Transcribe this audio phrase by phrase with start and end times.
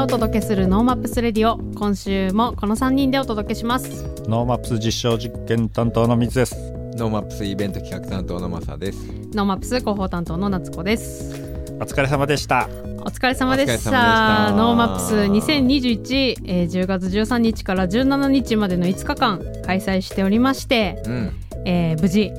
[0.00, 4.04] らお届けするノーマップスレディオ今週もこの3人でお届けします。
[4.28, 6.54] ノーマップス実証実験担当の水です。
[6.96, 8.98] ノーマップスイベント企画担当のマサです。
[9.34, 11.34] ノーマップス広報担当の夏子です。
[11.80, 12.68] お疲れ様でした。
[13.00, 14.52] お疲れ様でした。
[14.52, 21.32] ノーマップス2021、えー、10月13日から17日までの5日間開催しておりまして、うん。
[21.66, 22.32] えー無事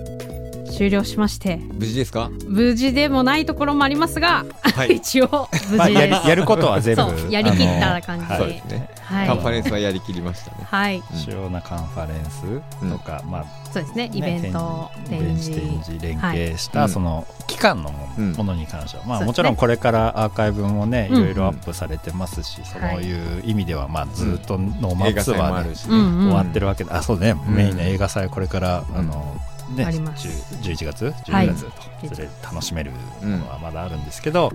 [0.72, 1.58] 終了しまして。
[1.58, 2.30] 無事ですか？
[2.48, 4.96] 無事でもないところもありますが、はい。
[5.02, 8.34] 一応無まあ、事です、やりやることは全部そうやりきった感じで。
[8.34, 8.38] あのはい。
[8.40, 8.90] そうですね。
[9.04, 9.28] はい。
[9.28, 10.58] カンファレンスはやりきりましたね。
[10.70, 11.04] はい。
[11.14, 14.08] 主要なカンファレンスとか、まあそうですね。
[14.08, 15.52] ねイベント展示。
[15.52, 16.88] 展示連携しはい。
[16.88, 19.26] たその期間のものに関しては、まあそうですね。
[19.28, 21.26] もちろんこれからアーカイブもねいうん。
[21.26, 23.04] ろいろアップされてますし、そうはい。
[23.04, 25.76] いう意味ではまあずっとノーマップはね。
[25.76, 29.35] 終わってるわけで、あそうね、うんメインの映画祭これからあの、
[29.76, 30.27] ね、あります。
[30.62, 31.50] 10 11月はい。
[31.50, 31.66] 12月
[32.10, 32.98] と、それ楽しめるも
[33.38, 34.52] のはまだあるんですけど、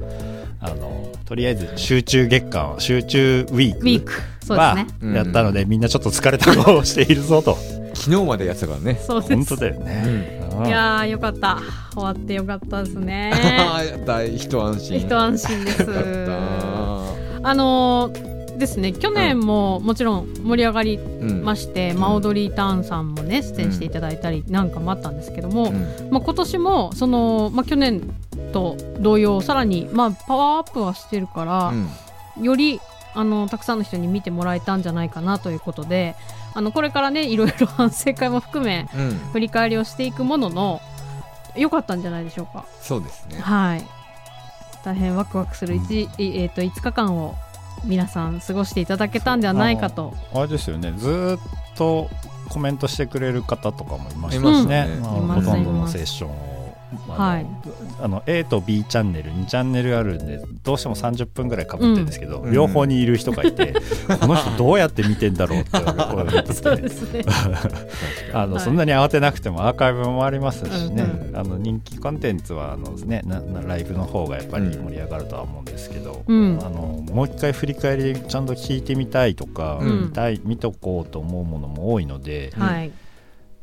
[0.61, 4.13] あのとりあえず集中月間集中ウィークウィーク。
[4.13, 4.87] そうですはね。
[5.01, 7.57] うんやったので、みんなちょっと疲れた顔をしているぞと。
[7.95, 9.01] 昨日までやってたからね。
[9.07, 9.35] そうです。
[9.35, 10.67] 本当だよね、うん。
[10.67, 11.61] いやーよかった。
[11.95, 13.33] 終わってよかったですね。
[13.61, 14.23] ああやった。
[14.23, 14.99] 一安心。
[15.01, 15.87] 一安心です。
[17.43, 18.93] あのーですね。
[18.93, 26.11] 去年ももちろん盛り上がりうんまして、マオドリーターンさんもね出演していただいたりなんかもあったんですけども、うん。
[26.11, 28.03] まあ、今年もその、まあ、去年
[28.53, 31.73] と同様さらに、まあ、パワーアップはしてるから、
[32.39, 32.45] うん。
[32.45, 32.81] より
[33.15, 36.17] あのたくさんの人に見てもらえたんじゃないかなということで
[36.53, 39.11] あのこれからねいろいろ 反省会も含めうん。
[39.33, 40.81] 振り返りをしていくものの
[41.57, 42.67] 良かったんじゃないでしょうか。
[42.81, 43.41] そうですね。
[43.41, 43.85] はい。
[44.85, 47.35] 大変ワクワクする 1,、えー、と5日間を
[47.85, 50.15] 皆さん過ごしていただけたんではないかと。
[50.35, 50.93] あれですよね。
[50.97, 51.41] ずーっ
[51.77, 52.09] と
[52.49, 54.97] コメントしてくれる方とかもいましたしね、ね。
[55.01, 56.56] まあほとんどのセッションを。
[57.15, 57.47] あのはい。
[58.01, 62.53] あの A と B チャンネル2チャンネルあるんでどうしても30分ぐらいかぶってるんですけど、うん。
[62.53, 63.75] 両方にいる人がいて、
[64.21, 67.25] この人どうやって見てんだろうって思ってそうてですね。
[68.33, 71.37] あの、はいそんなに慌てなくてもアーカイブもありますしね、うんうん。
[71.37, 76.59] あの人気コンテンツはあの、ね、ななライブの方がやっぱり盛り上がるとは思うんですけど、うん。
[76.63, 80.01] あのもう一回振り返りちゃんと聞いてみたいとか、うん。
[80.07, 82.91] 見たい見とこうと思うものも多いので、はい、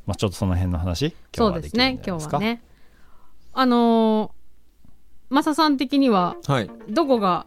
[0.05, 2.37] まあ、ちょっとその辺の話そ今日はできるんうですねじゃないですか？
[2.37, 2.61] 今日はね。
[3.53, 6.69] あのー、マサさん的にははい。
[6.89, 7.45] どこが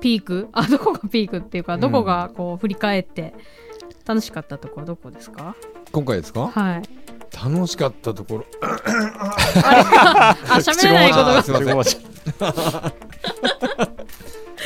[0.00, 0.48] ピーク？
[0.52, 3.34] あどこがピークっていうかどこがこう振り返って
[4.06, 5.54] 楽しかったところどこですか、
[5.92, 6.48] 今回ですか？
[6.48, 6.82] はい。
[7.32, 8.44] 楽しかったところ。
[8.62, 12.02] あ喋れないことがすいません。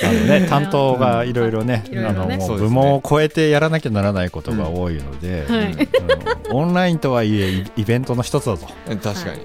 [0.04, 5.46] あのね、担当がいろいろねあの部門を超えてやらなきゃならないことが多いので、
[6.50, 8.66] オンラインとはいえイイベントの一つだと。
[8.90, 9.40] うん確かに。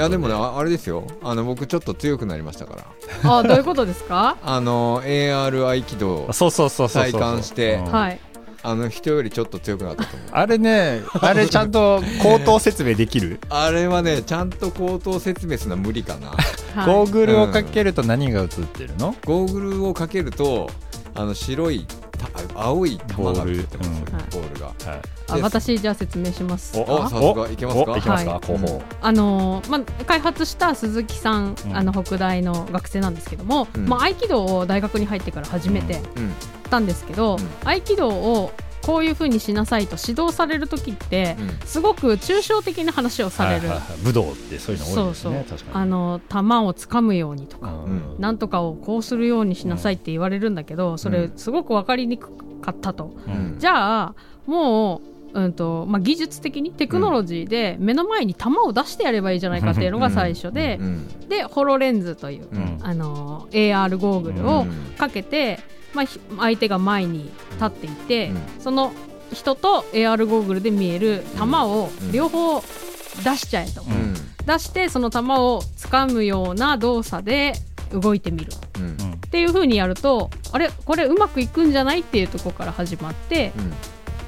[0.00, 1.04] いやでもねああれですよ。
[1.22, 2.76] あの僕ちょっと強くなりましたか
[3.24, 3.38] ら。
[3.38, 4.36] あどういうことですか？
[4.44, 8.20] あの AR 合気道あそうそうそうそうそう体感してうんはい。
[8.62, 10.28] あの人よりちょっと強くなったと思う。
[10.32, 13.38] あれね あれちゃんと口頭説明できる？
[13.48, 16.30] あれはねちゃんと口頭説明するのは無理かな。
[16.30, 20.68] はい、ゴーグルをかけると何が映ってるの、ゴーグルをかけると
[21.14, 21.86] あの白い
[22.18, 22.28] た
[22.60, 23.94] 青い玉が映ってますよ
[24.32, 24.66] ボボールが。
[24.66, 27.50] はい、あ私じゃあ説明しますおおさすが。
[27.50, 28.00] いけますか？
[28.00, 28.46] けますか、はい。
[28.46, 28.82] 広報。
[29.00, 31.76] あのーまあ、開発した鈴木さん、うん。
[31.76, 33.88] あの北大の学生なんですけども、うん。
[33.88, 36.32] まあ、合気道を大学に入ってから始めてうん。
[36.70, 37.68] たんですけど、うん。
[37.68, 41.66] 合気道をこういうふうにしなさいと指導される時って、うん。
[41.66, 43.98] すごく抽象的な話をされる、はいはいはい。
[44.04, 45.32] 武道ってそういうの多いですそうそう。
[45.32, 45.70] ね確かに。
[45.74, 48.16] あの球をつかむようにとか、うん。
[48.20, 53.16] なんとかをこうするようにしなさいって言われるんだけど、それすごく分かりにくかったと。
[53.26, 53.56] うん。
[53.58, 54.14] じゃあ
[54.46, 61.28] もう、うんとまあ、技術的にテクノロジーで目の前に球を出してやればいいじゃないかっていうのが最初で、うん。
[61.28, 62.78] でホロレンズという、うん。
[62.82, 64.94] あの AR ゴーグルをうん。
[64.96, 65.60] かけて、
[65.92, 68.38] まあ、ひ相手が前に立っていて、うん。
[68.60, 68.92] その
[69.32, 72.12] 人と AR ゴーグルで見える球をうん。
[72.12, 74.14] 両方出しちゃえと、うん。
[74.46, 77.52] 出してその球を掴むような動作で
[77.92, 78.52] 動いてみる。
[78.78, 78.82] うん。
[78.84, 82.00] うんっていう風にやるとあれこれうまくいくんじゃない？
[82.00, 83.52] っていうところから始まって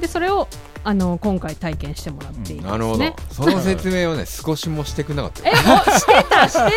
[0.00, 0.49] でそれを
[0.88, 2.99] あの今回体験してもらっているんですなるほど。
[2.99, 3.14] ね。
[3.31, 5.55] その説明をね少しもしてくれなかったえ、お
[5.99, 6.76] してたし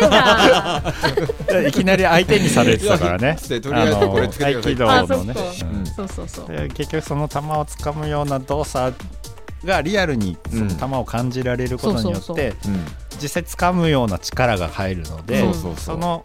[1.46, 1.64] た。
[1.66, 3.38] いきなり相手にされてたからね。
[3.40, 5.24] とりあえずこれつけてください。
[5.24, 5.34] ね。
[5.62, 5.86] うん。
[5.86, 6.46] そうそうそう。
[6.46, 8.94] で結局その球をつかむような動作
[9.64, 12.52] がリアルにその球を感じられることによって、
[13.18, 15.74] 実際掴むような力が入るので、そうそうそう。
[15.76, 16.22] その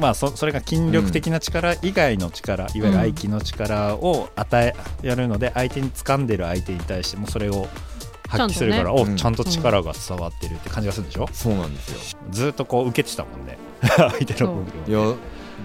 [0.00, 7.68] まあそそれが筋力的な力以外の力、いわゆる合気の力を与えやるので相手に掴んでる相手に対してもそれを
[8.28, 12.18] 発揮するから、ちゃんおうんちゃんと力が伝わってるって感じがするでしょ、そうなんですよ。
[12.30, 13.58] ずっとこう受けてたもんね。
[13.82, 15.04] 相手の攻撃を。
[15.06, 15.16] いや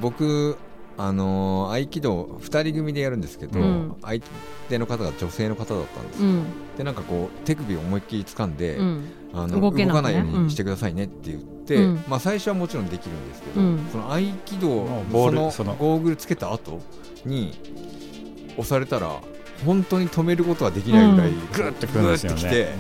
[0.02, 0.58] 僕
[0.98, 3.96] あのー合気道2人組でやるんですけど、うん。
[4.02, 4.22] 相
[4.70, 6.44] 手の方が女性の方だったんですよ、うん。
[6.78, 9.06] でなんかこう手首を思いっきり掴んで、うん。
[9.34, 9.88] あの動ね。
[9.88, 12.04] かないようにしてくださいねって言って、うん。
[12.08, 13.88] まあ、最初はもちろんできるんですけど、うん。
[13.92, 15.76] その合気道もうボールそのその。
[15.76, 16.82] ゴーグルつけた後
[17.26, 17.52] に
[18.58, 19.12] 押されたら
[19.66, 21.40] 本当に止めることはできないぐらい、うん。
[21.52, 22.42] グーってくるんですよね。
[22.42, 22.74] グーってきて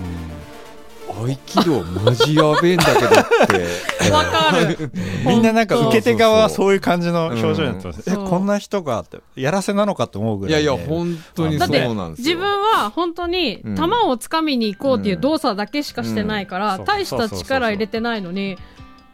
[1.16, 3.14] 合気道マジやべえんだけどっ
[3.48, 4.12] て。
[4.12, 4.78] わかる。
[4.80, 4.86] う
[5.26, 12.36] んみんななんか受け手側はそういう感じの表情になってます、うんえこんな人がってやらせなのかと思うぐらいでいやいや本当にそだってうなんですよ。
[12.36, 13.76] 自分は本当にうん。
[13.76, 16.86] 球をつかみに行こうっていう動作だけしかしてないから、うん。
[16.86, 18.58] 大した力入れてないのに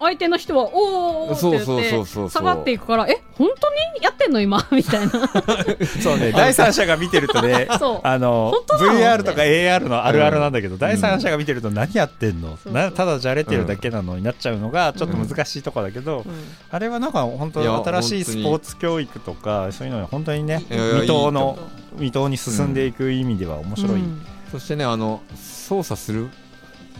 [0.02, 3.70] 相手の人は「おーおーおー」そうそうって言ってそうそう下がっていくから「え本当
[4.00, 4.04] に？
[4.04, 5.12] やってんの今」 みたいな。
[6.02, 8.00] そうね第三者が見てるとね そう。
[8.04, 16.34] あの VR とか AR のあるあるなんだけど、第三者が見てると何やってんの、そうなただじゃれてるだけなのになっちゃうのがちょっと難しいとこだけど、うん。
[16.72, 21.58] あれはなんか本当新しいスポーツ教育とかそういうのに本当にね未踏の
[22.00, 24.26] い未踏に進んでいく意味では面白い、うん。
[24.52, 26.30] そしてねあの操作する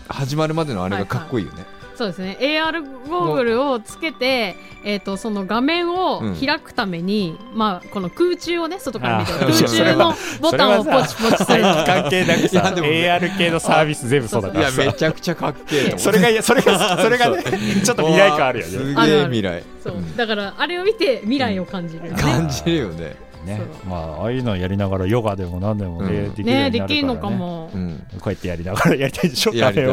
[0.08, 1.64] 始まるまでのあれがかっこいいよね、
[1.96, 2.36] そうですね。
[2.40, 6.36] AR ゴーグルをつけて、えー、とその画面をうん。
[6.36, 11.62] 開くために、まあ、この空中をね外から見てあ空ー中の ボタンをポチポチする。
[11.86, 14.82] 関係なくさ AR 系のサービス全部そうだいやからさ。
[14.82, 15.94] めちゃくちゃかっけえ。
[15.98, 17.42] それがそれがそれがね
[17.84, 18.72] ちょっと未来感あるよね。
[18.72, 19.62] すげえ未来。
[19.82, 19.94] そう。
[20.16, 23.60] だからあれを見て未来を感じるよね、感じるよねね。
[23.88, 26.34] まあああいうのやりながらヨガでも何でもね、うん。
[26.34, 26.70] できるね。
[26.70, 28.06] できるのかも、うん。
[28.20, 29.54] こうやってやりながらやりたいでしょ？
[29.54, 29.86] やりたい。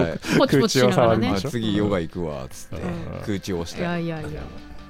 [0.48, 1.50] 空中を触るんでしょ？
[1.50, 2.84] 次ヨガ行くわっつって。
[2.84, 2.88] う
[3.19, 3.22] ん。
[3.22, 3.81] 空中押して。
[3.81, 4.42] いやいやいや。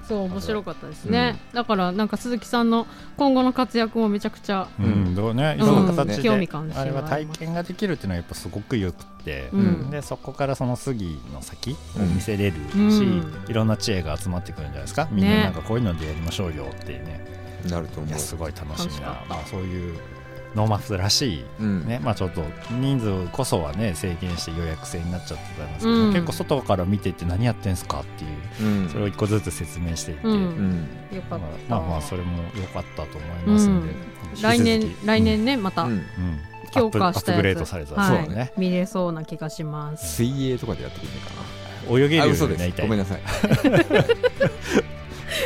[0.08, 5.64] そう面白かったですね、だからなんか鈴木さんの今後の活躍もめちゃくちゃうん、どうね、うん。
[5.64, 9.92] いろんな形で、あれは体験ができるっていうのはやっぱすごくよくって、うん。
[9.92, 12.16] でそこからその次の先をうん。
[12.16, 13.34] 見せれるし、うん。
[13.48, 17.24] いろんな知恵が集まってくるんじゃないですか、みんななんかこういうのでやりましょうよっていうね
[17.68, 20.00] なると思いやすうごい楽しみなまあ、そういう
[20.56, 21.86] ノーマップらしいうん。
[21.86, 26.14] ねまあ、ちょっと人数こそはね制限して予約制になっちゃってたんですけど、うん。
[26.14, 28.28] 結構外から見てて何やってんすかってい
[28.66, 28.90] ううん。
[28.90, 30.34] それを一個ずつ説明していって、うん。
[30.34, 30.38] う。
[30.38, 33.96] んよかった、まあまあまあそれも良かったと思いますんで、うん。
[33.96, 34.42] 引き続き。
[34.42, 35.84] 来年来年ねまた。
[35.84, 35.92] うん。
[35.92, 36.04] うん。
[36.72, 38.26] 強化したアップアップグレやつードされた、はい。
[38.26, 38.54] そうだね。
[38.58, 40.16] 見れそうな気がします。
[40.16, 41.30] 水泳とかでやってくれないか
[41.92, 42.86] 泳げるようになりたい。
[42.86, 42.88] す。
[42.88, 43.22] ごめんなさい。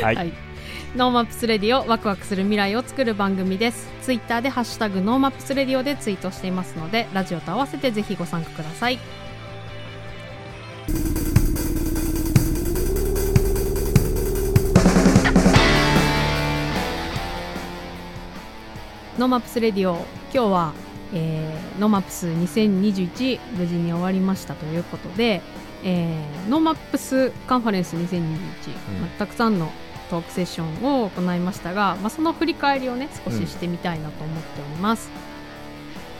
[0.02, 0.53] はい、はい
[0.96, 3.88] ノーマップスレディオワクワクする未来を作る番組です。
[4.02, 9.00] ツイッターでハッシュタグノーマップスレディオでツイートしていますのでラジオと合わせてぜひご参加ください。
[19.18, 20.74] ノーマップスレディオ今日は、
[21.12, 25.42] えーノーマップス2021無事に終わりましたということで、
[25.82, 28.20] えーノーマップスカンファレンス2021、
[29.00, 29.72] まあたくさんの
[30.14, 35.10] トークセッションを行いましたが、まあ、その振り返りをね少ししてみたいなと思っております、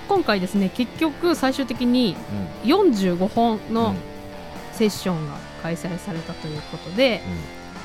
[0.09, 2.17] 今回ですね結局最終的に
[2.65, 3.95] 45本の
[4.73, 7.23] セッションが開催されたということで、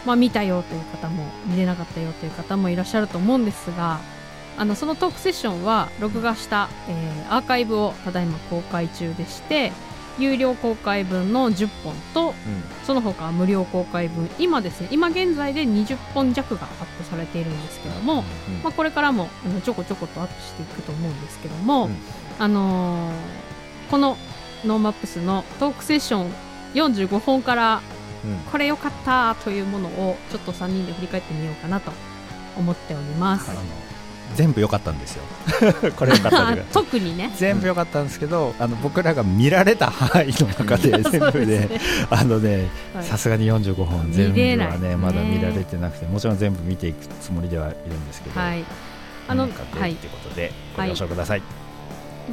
[0.04, 4.00] まあ、見たよという方も見れなかったよという方もいらっしゃると思うんですが
[4.58, 9.72] あのそのトークセッションは録画した、えーアーカイブをただいま公開中でして
[10.20, 12.34] 有料公開分の10本と
[12.84, 18.24] その他無料公開分今ですね今現在で20本弱がアップされているんですけども、
[18.64, 21.96] まあ、これからもあのちょこちょことアップしていくと思うんですけども、うん。
[22.38, 23.50] あのー
[23.90, 24.18] この
[24.66, 26.32] ノーマップスのトークセッション
[26.74, 27.82] 45本から
[28.52, 31.92] これ良かったというものをちょっと3人で振り返ってみようかなと
[32.58, 33.50] 思っております。
[33.50, 33.54] あ。
[33.54, 33.62] の
[34.36, 35.24] 全部良かったんですよ。
[35.98, 37.32] これ良かった特にね。
[37.36, 41.82] 全部良かったんですけどあの僕らが見られた範囲の中で全部でね。
[42.10, 43.06] あのねはい。
[43.06, 48.64] さすがに45本全部はねまだ見られてなくてもちろん全部見ていくつもりではいるんですけど、はい。
[49.28, 49.94] あのなんかではい。
[49.94, 51.42] ってことでご了承ください、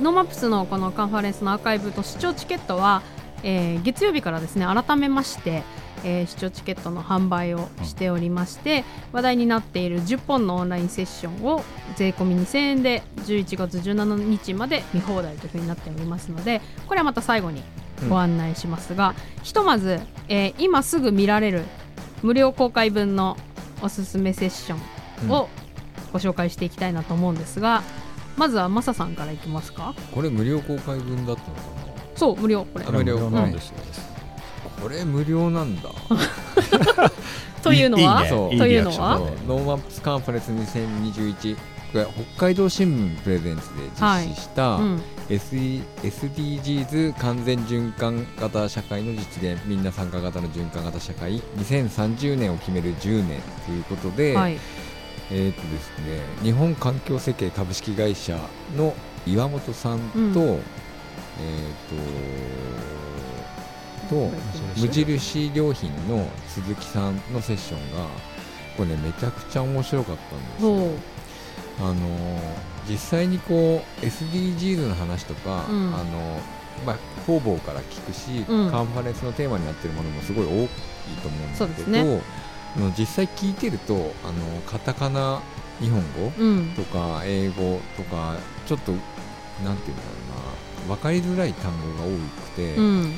[0.01, 3.03] ノーマップスのこのカンファレンスのアーカイブと視聴チケットは、
[3.49, 5.63] えー月曜日からですね改めまして、
[6.05, 11.63] えー視聴チケットの販売をしておりまして、話題になっている10本のオンラインセッションを
[11.95, 17.63] 税込み2000円で11月17日まで見放題というふうになっておりますのでこれはまた最後に
[18.11, 21.63] ご案内しますが、ひとまず、えー今すぐ見られる
[22.23, 23.37] 無料公開分の
[23.81, 24.77] おすすめセッショ
[25.27, 25.49] ンを
[26.13, 27.83] ご紹介していきたいなと思うんですが、
[28.37, 29.95] まずはマサさんからいきますか。
[30.13, 31.86] これ無料公開分だったのか
[32.17, 32.85] そう無料これ。
[32.87, 33.31] あ無料。
[33.31, 35.91] なんですよ、なこれ無料なんだ。
[37.63, 38.03] というのは？
[38.03, 38.29] いいね。
[38.31, 38.53] そう。
[38.53, 39.19] いいというのは？
[39.47, 41.57] ノーマップスカンファレンス2021
[41.93, 42.07] これ
[42.37, 45.03] 北海道新聞プレゼンツで実施した、うん。
[45.29, 51.41] SDGs 完全循環型社会の実現みんな参加型の循環型社会。
[51.59, 54.59] 2030年を決める10年ということで、はい。
[55.31, 58.39] えっ、とですね日本環境設計株式会社
[58.77, 58.95] の
[59.27, 59.99] 岩本さん
[60.33, 60.61] と、うん
[61.41, 61.73] えっ、
[64.09, 64.31] とと
[64.81, 68.07] 無印良品の鈴木さんのセッションが
[68.77, 70.91] これねめちゃくちゃ面白かったんですよ。
[71.79, 72.41] あの
[72.89, 75.95] 実際にこう SDGs の話とか、うん。
[75.95, 76.41] あの
[76.85, 78.71] まあ、方々から聞くし、うん。
[78.71, 80.51] カンファレンスのテーマになってるものもすごい多い
[81.23, 82.23] と思うんですけどね
[82.99, 83.99] 実際聞いてるとあ
[84.33, 85.41] のカタカナ
[85.81, 86.75] 日本語うん。
[86.75, 88.93] とか英語とかちょっと
[89.65, 90.26] なんていうんだろうな
[90.87, 93.13] 分かりづらい単語が多くて、うん。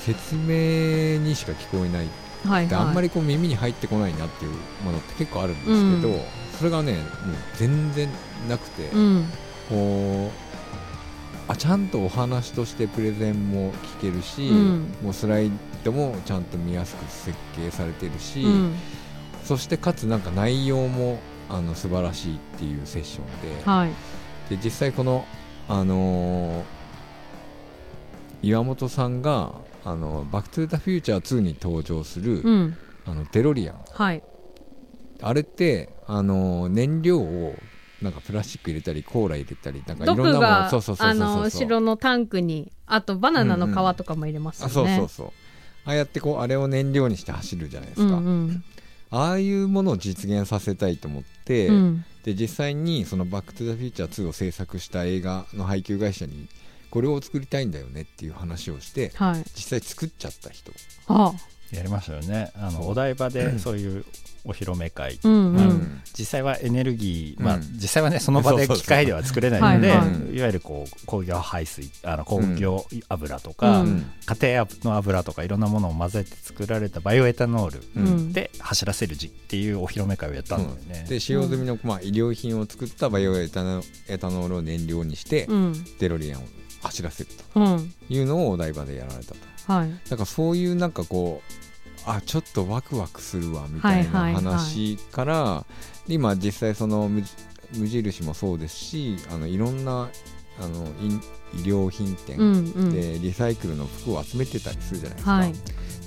[0.00, 2.02] 説明にしか聞こえない。
[2.02, 2.06] はい
[2.44, 2.66] はい。
[2.68, 4.50] であんまりこう耳に入ってこないなっていう
[4.84, 6.20] ものって結構あるんですけど、うん。
[6.58, 7.04] それがねもう
[7.56, 8.08] 全然
[8.48, 9.26] なくて、うん。
[9.68, 10.30] こ
[11.48, 14.94] うあちゃんとお話としてプレゼンも聞けるし、うん。
[15.02, 15.52] もうスライ
[15.84, 18.74] ドもちゃんと見やすく設計されてるし、うん。
[19.44, 23.24] そしてかつなんか内容もあの素晴らしいっていうセッション
[23.58, 23.90] で,、はい。
[24.50, 25.26] で実際この、
[25.68, 26.81] あのー
[28.42, 29.52] 岩本さんが
[29.84, 32.76] あのバック・トゥ・ザ・フューチャー2に登場する、うん。
[33.06, 33.80] あのデロリアン。
[33.92, 34.22] はい。
[35.20, 37.54] あれってあの燃料を
[38.00, 40.70] なんかプラスチック入れたりコーラ入れたりなんかいろんなもの。
[40.70, 45.32] そうそうそうの後ろのタンクにあとバナナの皮とかも入れますよあねそうそうそう。
[45.84, 48.64] ああやってこうあれを燃料にして走るじゃないですうか、んうん。
[49.10, 52.04] ああいうものを実現させたいと思って、うん。
[52.24, 56.48] で実際にその「バック・トゥ・ザ・フューチャー2」を制作した映画の配給会社に
[56.92, 59.42] これを作りたいんだよねっていう話をしてはい。
[59.56, 60.72] 実際作っちゃった人。
[61.08, 61.32] あ。
[61.72, 62.52] やりましたよね。
[62.54, 64.04] あのお台場で そういう
[64.44, 66.02] お披露目会、うんうまあん。
[66.12, 70.36] 実際はエネルギー、まあうん実際はねその場で機械では作れないのではいはい。
[70.36, 74.10] いわゆるこう工業排水あの工業油とか、うん。
[74.26, 81.06] 家庭の油とかいろんなものを混ぜて作られたバイオエタノールで走らせるじっていうお披露目会をやったんだよね。
[81.08, 85.84] で使用済みの、まあ、医療品を作ったバイオエタノエタノールを燃料にして、うん。
[85.98, 86.44] デロリアンを
[86.82, 87.92] 走らせるうん。
[88.08, 89.72] というのをお台場でやられたと。
[89.72, 89.90] はい。
[90.08, 91.52] だからそういうなんかこう
[92.04, 94.44] あちょっとワクワクするわみたいなはいはいはい。
[94.44, 95.66] 話から、
[96.08, 97.22] 今実際その無
[97.76, 100.10] 無印もそうですしあのいろんな
[100.60, 102.92] あの医医療品店、うんうん。
[102.92, 105.52] でリサイクルの服を集めてたりするじゃないですか、はい。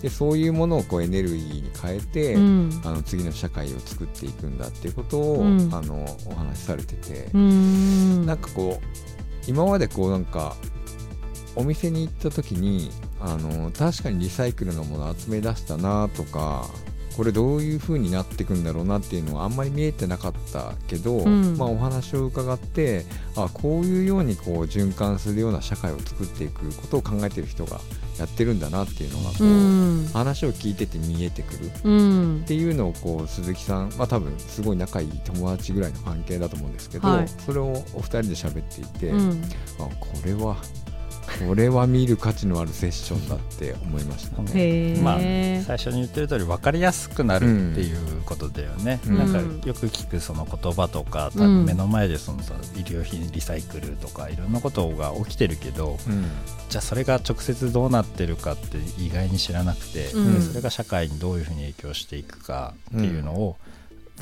[0.01, 2.81] でそういうものをこうエネルギーに変えて、うん。
[2.83, 5.73] あの次の社会を作っていくんだっていうことを、うん。
[5.73, 8.25] あのお話しされてて、うーん。
[8.25, 8.85] なんかこう
[9.47, 10.55] 今までこうなんか
[11.55, 16.67] お店に行った時にあの確かにリサイクルのもの集め出したなとか
[17.15, 21.57] これどういう風になっていくんだろうなっていうのはあんまり見えてなかったけど、うん。
[21.57, 23.05] まあ、お話を伺って
[23.37, 27.79] あこういうようにこう循環するような社会を作っていくことを考えてる人が
[28.19, 29.47] やってるんだなっていうのがこう、う
[30.03, 30.09] ん。
[30.13, 31.71] 話を聞いてて見えてくる。
[31.83, 32.41] うん。
[32.43, 37.27] っていうのをこう鈴木さん、まあ、多分すごい仲いい友達ぐらいの関係だと思うんですけど、はい。
[37.27, 39.43] それをお二人で喋っていて、うん。
[39.79, 40.55] あこれは
[41.39, 44.99] これは見る価値のあるセッションだって思いましたね。
[45.01, 49.17] まあ、最初に言ってる通り分かりやすくなるっていうことだよね、うん。
[49.17, 51.65] なんかよく聞くその言葉とか、多うん。
[51.65, 56.25] 分目の前でそのさ医療品リサイクルとかいろんなことが起きてるけどうん。
[56.69, 60.35] じゃあそれが直接どうなってるかって意外に知らなくて、うん。
[60.35, 63.57] でそれが社会にどういうふうに影響していくかっていうのを、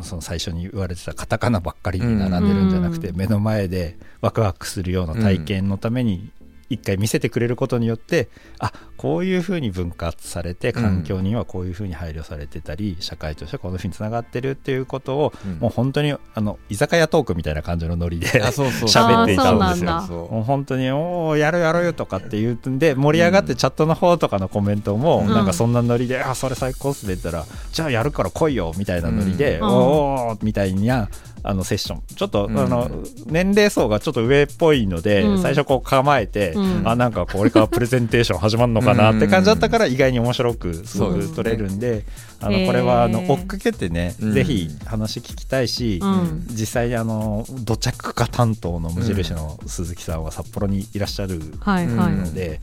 [0.02, 3.18] その最初に言われてたカタカナばっかりに並んでるんじゃなくて、うん。
[3.18, 6.30] 目の前でワクワクするような体験のために
[6.70, 8.30] 一回見せてくれることによって
[8.60, 8.72] あ
[9.04, 15.60] こういうふうに分割されて環境にはこういうふうに配慮されてたり、社会としてこのふうにつながってるっていうことを、うん。
[15.60, 20.30] もう本当にあの居酒屋トークみたいな感じのノリであそうそう 喋っていたんですよ。
[20.32, 25.28] もう本当に「おおやるやろよ」とかって言うんで盛り上がってチャットの方とかのコメントもうん。
[25.28, 29.68] なんかそんなノリで「あそれ最高っすね」って言ったら「じゃあやるから来いよ」みたいなノリで「うん。
[29.68, 31.10] おお」みたいな
[31.44, 32.02] あのセッション。
[32.16, 32.58] ちょっと、うん。
[32.58, 32.90] あの
[33.26, 35.42] 年齢層がちょっと上っぽいので、うん。
[35.42, 36.88] 最初こう構えて、うん。
[36.88, 42.06] あなんかこれからプレゼンテーション始まるのかなって感じだったから意外に面白くすごく取れるんで
[42.44, 44.34] あのこれはあの追っかけてね、うん。
[44.34, 46.46] ぜひ話聞きたいし、うん。
[46.50, 52.60] 実際にあの土着化担当の無印の鈴木さんは札幌にいらっしゃるはいはい、ので、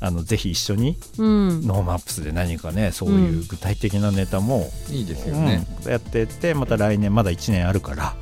[0.00, 1.66] あのぜひ一緒にうん。
[1.66, 5.66] ノーマップスで何かねそういう具体的なネタも、いいですうんよね。
[5.86, 8.14] やってってまた来年まだ1年あるから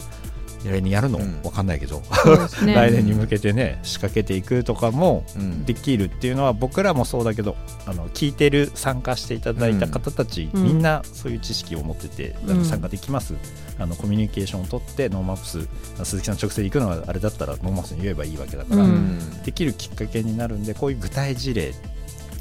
[0.64, 1.18] 来年やるの？
[1.18, 1.40] うん。
[1.42, 2.02] わかんないけど、
[2.64, 2.75] ね。
[2.75, 5.64] 来年に向けてね仕掛けていくとかもうん。
[5.64, 10.64] できるっていうのは僕らもそうだけどあの聞いてる参加していただいた方たち、うん。
[10.64, 13.34] みんなそういう知識を持ってて、参加できます。
[13.78, 15.68] あのコミュニケーションを取ってノーマップス
[16.04, 19.18] 鈴木さん直接行くのがあれだったらノーマップスに言えばいいわけだから、うん。
[19.44, 21.75] できるきっかけになるんでこういう具体事例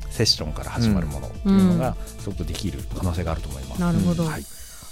[0.09, 3.81] セッションから始まるものっていうのがすごくできる可能性があると思います。
[3.81, 4.45] なるほど、はい。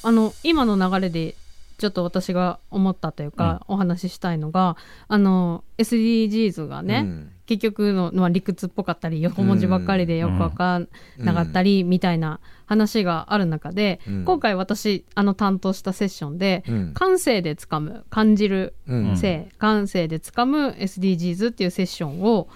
[0.03, 1.35] あの今の流れで
[1.83, 4.77] ちょっと私が思ったというか、お話ししたいのが
[5.09, 7.31] あの SDGs がね、うん。
[7.45, 10.87] 結局の、まあ、理屈っぽかったり横文字ばっかりでよくわかん
[11.17, 14.23] なかったりみたいな話がある中で、うん。
[14.23, 16.93] 今回私あの担当したセッションで、うん。
[16.93, 19.17] 感性でつかむ感じるうん。
[19.17, 22.47] 性、感性でつかむ SDGs っていうセッションを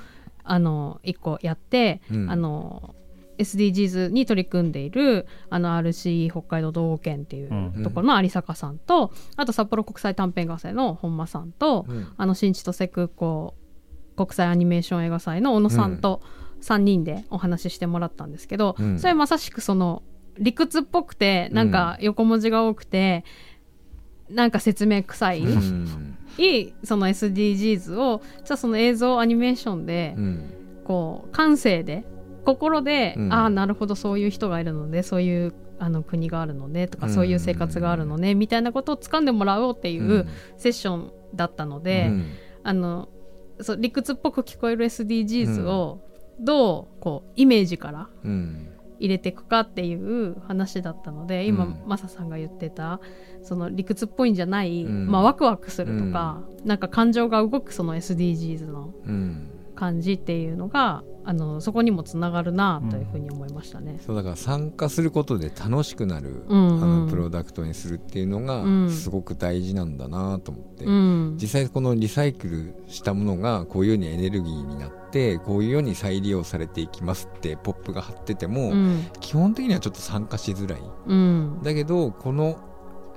[0.46, 2.32] あの1個やって、うん。
[2.32, 2.96] あの
[3.38, 7.84] SDGs に取り組んでいるあの RC 北海道道護研っていううん。
[7.84, 12.08] ところの有坂さんと、あと札幌国際短編画祭の本間さんと、うん。
[12.18, 13.56] あの新千歳空港
[14.16, 16.22] 国際アニメーション映画祭の小野さんと
[16.62, 19.00] 3人でお話ししてもらったんですけど、うん。
[19.00, 20.04] それまさしくその
[20.40, 23.24] 理屈っぽくてなんか横文字が多くて、
[24.30, 26.18] なんか説明臭い、うん。
[26.38, 30.54] いいその SDGs をじゃあその映像アニメーションでうん。
[30.88, 32.06] こう感性で
[32.48, 33.34] 心で、うん。
[33.34, 37.14] ああなるほどそういう人がいるのでそういうあの国があるのねとか、うん。
[37.14, 40.26] そういう生活があるのねみたいなことを掴んでもらおうっていう
[40.56, 42.26] セッションだったので、うん。
[42.64, 43.10] あの
[43.60, 46.00] そう理屈っぽく聞こえる SDGs を
[46.40, 48.70] どうこうイメージからうん。
[49.00, 51.84] 入れていくかっていう話だったので今、うん。
[51.86, 53.02] マサさんが言ってた
[53.44, 55.08] その理屈っぽいんじゃない、うん。
[55.08, 59.50] まあ、ワクワクするとか、なんか感情が動くその SDGs のうん。
[59.78, 64.00] 感じっていうのがあのそこにもつながるなというふうに思いましたね。
[64.06, 66.84] そうだから参加することで楽しくなる、うんうん。
[66.84, 68.90] あのプロダクトにするっていうのがうん。
[68.90, 71.38] すごく大事なんだなと思って、うん。
[71.38, 79.08] 実際このリサイクルしたものがこういうようにエネルギーになってこういうように再利用されていきますってポップが貼ってても、うん。
[79.20, 80.82] 基本的にはちょっと参加しづらい。
[81.08, 81.60] うん。
[81.62, 82.58] だけどこの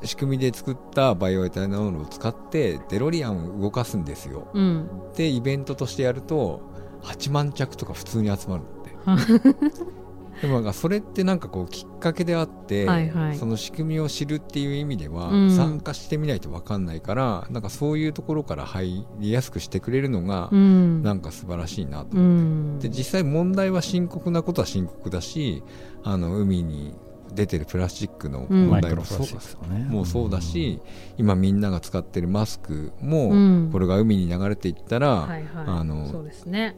[0.03, 4.49] 仕組みで作ったバイオエタノールを使ってデロリアンを動かすんですよ。
[4.53, 4.89] うん。
[5.15, 6.70] でイベントとしてやると
[7.03, 9.91] 8万着とか普通に集まるんだって。
[10.41, 13.37] でもなんかそれってなんかこうきっかけであって、はいはい。
[13.37, 15.51] その仕組みを知るっていう意味では、うん。
[15.51, 21.03] 参加してみないと分かんないからなんかそういうところから入りやすくしてくれるのが、うん。
[21.03, 22.91] なんか素晴らしいなとう思って、ん。
[22.91, 25.63] で実際問題は深刻なことは深刻だし
[26.03, 26.95] あの海に
[27.35, 28.69] 出てるプラスチックのうん。
[28.69, 29.85] 問題もそう,、マイクロプラスチックですよね。
[29.91, 30.81] もうそうだし、
[31.19, 33.69] 今みんなが使ってるマスクも、うん。
[33.71, 35.45] これが海に流れていったら、はいはい。
[35.67, 36.77] あのそうですね。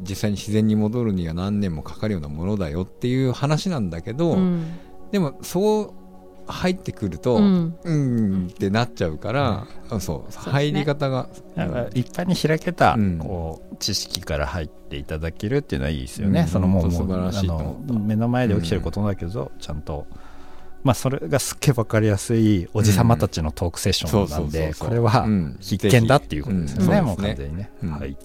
[0.00, 4.64] 実際に自然に戻るには何年もかかるようなものだよっていう話なんだけど、うん。
[5.10, 5.92] でもそう
[6.46, 7.74] 入ってくると、ううん。
[7.84, 10.52] ーんってなっちゃうから、あそうすね。
[10.52, 13.18] 入り方が、だから一般に開けた、うん。
[13.18, 16.46] こう知識から入っていただけるっていうのはいいですよね、うん。
[16.46, 17.50] そのもう素晴らしい
[17.90, 20.06] 目の前で起きてることだけど、ちゃんと。
[20.84, 25.56] まあそれがすっげえ分かりやすいおじさまたちのトークセッションなんでこれはうん。
[25.60, 27.90] 必見だっていうことですよね、うんもう完全にね、うん。
[27.90, 28.16] はい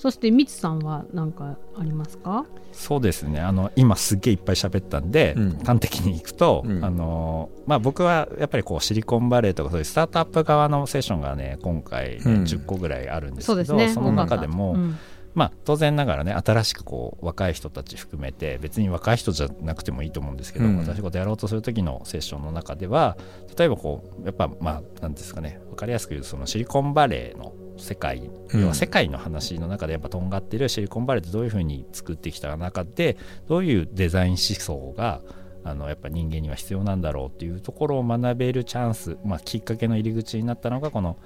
[0.00, 2.46] そしてみつさんは何かありますか？
[2.72, 3.38] そうですね。
[3.38, 5.58] あの今すっげえいっぱい喋ったんで、うん。
[5.58, 6.82] 端的にいくと、うん。
[6.82, 12.42] あのまあ、僕はやっぱりこうシリコンバレーとかそういうスタートアップ側のセッションがね今回ね、うん。
[12.44, 13.94] 10個ぐらいあるんですけどそね。
[13.94, 14.96] の中でも、うん。
[15.34, 20.82] まあ、当然ながらね新しくこう若い人たち含めて別に若い人じゃなくてもいいと思うんですけど、うん。
[20.82, 23.18] 新しいことやろうとする時のセッションの中では
[23.58, 28.60] 例えばこうやっぱまあなんですかね分かりやすく言うとそのシリコンバレーの世界、うん。
[28.60, 33.16] 要は世界の話の中でやっぱとんがってるシリコンバレーってどういうふうに作ってきた中で
[33.48, 35.20] どういうデザイン思想が
[35.64, 41.16] あのやっぱ人間には必要なんだろうっていうところを学べるチャンス、まあ、きっかけの入り口になったのがこの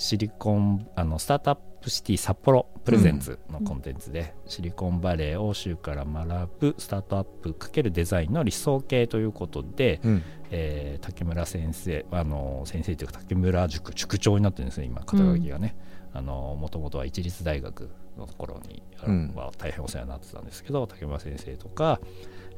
[0.00, 10.22] シリコンあのスタートアップシティ札幌プレゼンツのコンテンツで、シリコンバレー欧州から学ぶスタートアップ×デザインの理想形ということで、うん。
[10.52, 15.76] えー竹村先生あの先生というか竹村塾塾長になってるんですね今肩書きがね、
[16.14, 19.34] あのもともとは一律大学の頃に、あのうん。
[19.34, 22.00] は大変お世話になってたんですけど竹村先生とか、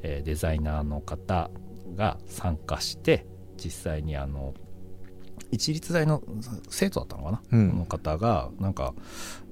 [0.03, 1.51] えーデザイナーの方
[1.97, 3.27] が参加して
[3.57, 4.55] 実際にあの
[5.53, 6.23] 一律大の
[6.69, 7.71] 生徒だったのかな、うん。
[7.71, 8.95] この方がなんか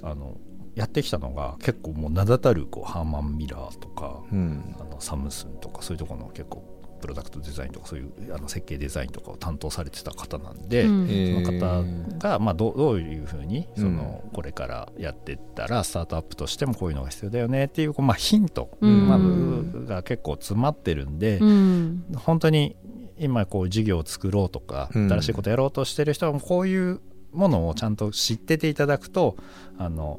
[0.02, 0.36] あの
[0.74, 4.74] やってきたのが結構もう名だたるこうハーマン・ミラーとか、うん。
[4.80, 6.64] あのサムスンとかそういうところの結構
[7.00, 11.44] プロダクトデザインとかそういうあの設計デザインとかを担当されてた方なんで、うん。
[11.44, 19.08] その方が、まあ、どうどういうふうにその、うこれからやっていったらスタートアップとしてもこういうのが必要だよねっていう、こうまあ、ヒント、うん。
[19.08, 22.04] まあ、が結構詰まってるんで、うん。
[22.16, 22.76] 本当に
[23.20, 25.09] 今こう事業を作ろうとかうん。
[25.09, 27.00] 新しいことやろうとしてる人はこういう
[27.33, 29.37] ものをちゃんと知ってていただくと
[29.78, 30.18] あの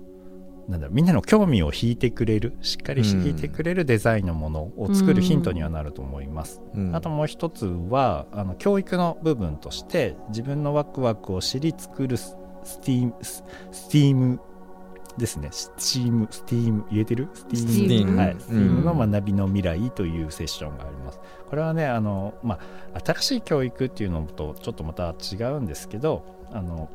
[0.69, 6.61] なんだろうみんなの興味を引いてくれるしっかりうん引いてくれるデザインのものを作るヒントにはなると思います。
[6.73, 6.95] うん。
[6.95, 14.39] あともう一つはあの教育の部分として自分のワクワクを知り作るススティームススティーム
[15.17, 17.27] ですね、スチーム、スティーム、言えてる？
[17.33, 18.39] スティ Steam はい、うん。
[18.39, 21.19] スティームの学びの未来というセッションがあります。
[21.51, 22.59] これはね、あの、ま
[22.93, 26.89] あ、新しい教育っていうのとちょっとまた違うんですけど、あの、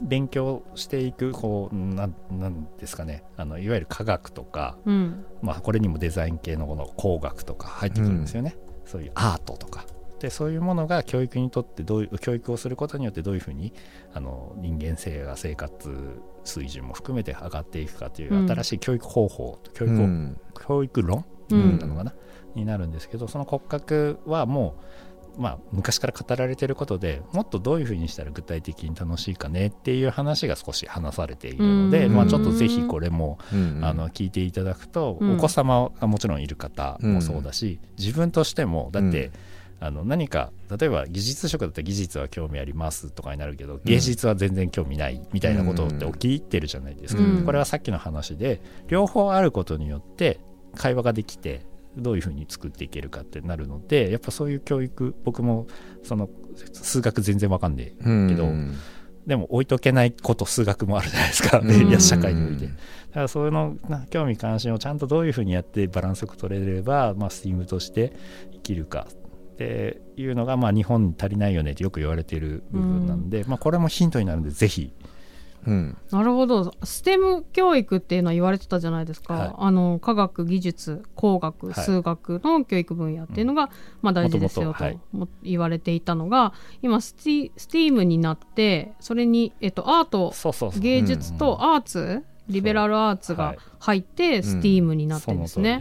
[0.00, 5.26] 勉強していく、こう、なん、なんですかね、あの、いわゆる科学とか、うん。
[5.42, 9.84] まあ、これにもデザイン系のこの工学とか入ってくるんですよね、そういうアートとか。
[10.20, 13.72] でそういうものが教育にとってどういう教育をすることによってどういうふうに
[14.12, 18.46] あの人間性が生活水準も含めて上がっていくかといううん。
[18.46, 20.40] 新しい教育方法、教育をうん。
[20.54, 22.14] 教育論うんなのかな、
[22.54, 24.76] になるんですけどその骨格はも
[25.38, 32.14] う、まあ、昔から語られていることでもっとどういうふうにしたら具体的に楽しいかねっていう話が少し話されているので、うん。
[32.14, 35.34] まあ、ちょっとぜひこれもうんあの聞いていただくと、うん。
[35.36, 39.30] お子様がもちろんいる方もそうだし、自分としてもだって、
[39.82, 47.44] あの何か例えば技術職だったら技術は興味ありますとかになるけど芸術は全然興味ないみたいなことって起きてるじゃないですか、うん。
[47.46, 50.38] これはさっきの話で両方あることによって
[50.76, 51.62] 会話ができて
[51.96, 55.66] どういうふうに作っていけるかってなるのでやっぱそういう教育僕も
[56.02, 56.28] その
[56.72, 58.28] 数学全然わかんねえうん。
[58.28, 58.48] けど
[59.26, 61.60] でも置いとけないこと数学もあるじゃないですか、
[62.00, 62.66] 社会において。
[62.66, 68.12] だからそういうのな興味関心をちゃんとどういうふうにやってバランスよく取れれば、まあ、スティームとして
[68.52, 69.06] 生きるか。
[69.10, 74.90] っていうのが、まあ、日本に足りないよねってよく言われている部分なんで、まあ、これもヒントになるんでぜひ
[75.66, 75.96] うん。
[76.10, 76.72] なるほど。
[76.82, 79.54] STEM 教育っていうのは言われてたじゃないですか、はい。
[79.56, 81.74] あの科学技術工学はい。
[81.74, 83.70] 数学の教育分野っていうのが、
[84.02, 90.80] まあ、大事ですよと言われていたのが今スティ STEAM になってそれに、えっと、アートそうそうそう。
[90.80, 94.40] 芸術とアーツ、リベラルアーツが入ってん。
[94.42, 95.80] STEAM になってるんですね。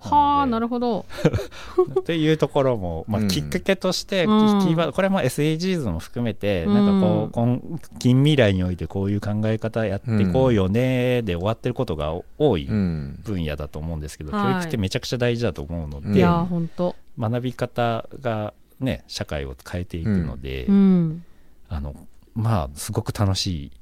[0.00, 1.06] はあなるるほど。
[2.00, 3.28] っていうところも、まあ、うん。
[3.28, 4.60] きっかけとして、うん。
[4.60, 6.74] キーワードこれも SDGs も含めて、うん。
[6.74, 13.20] なんかこうこん近未来においてこういう考え方やっていこうよねで終わってることが多いうん。
[13.24, 14.52] 分野だと思うんですけど、はい。
[14.54, 16.94] 教育ってめちゃくちゃ大事だと思うのうんで、い本当。
[17.18, 21.24] 学び方がね社会を変えていくので、うん。
[21.68, 21.94] あの
[22.34, 23.72] まあすごく楽し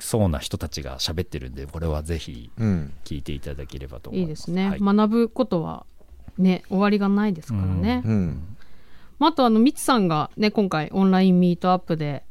[0.00, 2.92] そうな人たちが喋ってるんでこれはぜひうん。
[3.04, 4.28] 聞いていただければと思います。
[4.28, 4.80] いいですね、はい。
[4.80, 5.86] 学ぶことは
[6.38, 8.02] ね終わりがないですからね。
[8.04, 8.56] うん。
[9.18, 12.24] まあ、あとあのミツさんがね今回オンラインミートアップで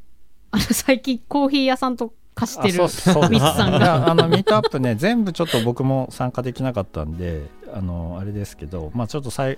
[0.52, 4.10] あの最近コーヒー屋さんと貸してるあそうそうミツさんが。
[4.10, 9.58] あのミートアップね全部ちょっと僕も参加できなかったんであのあれですけどまあちょっと最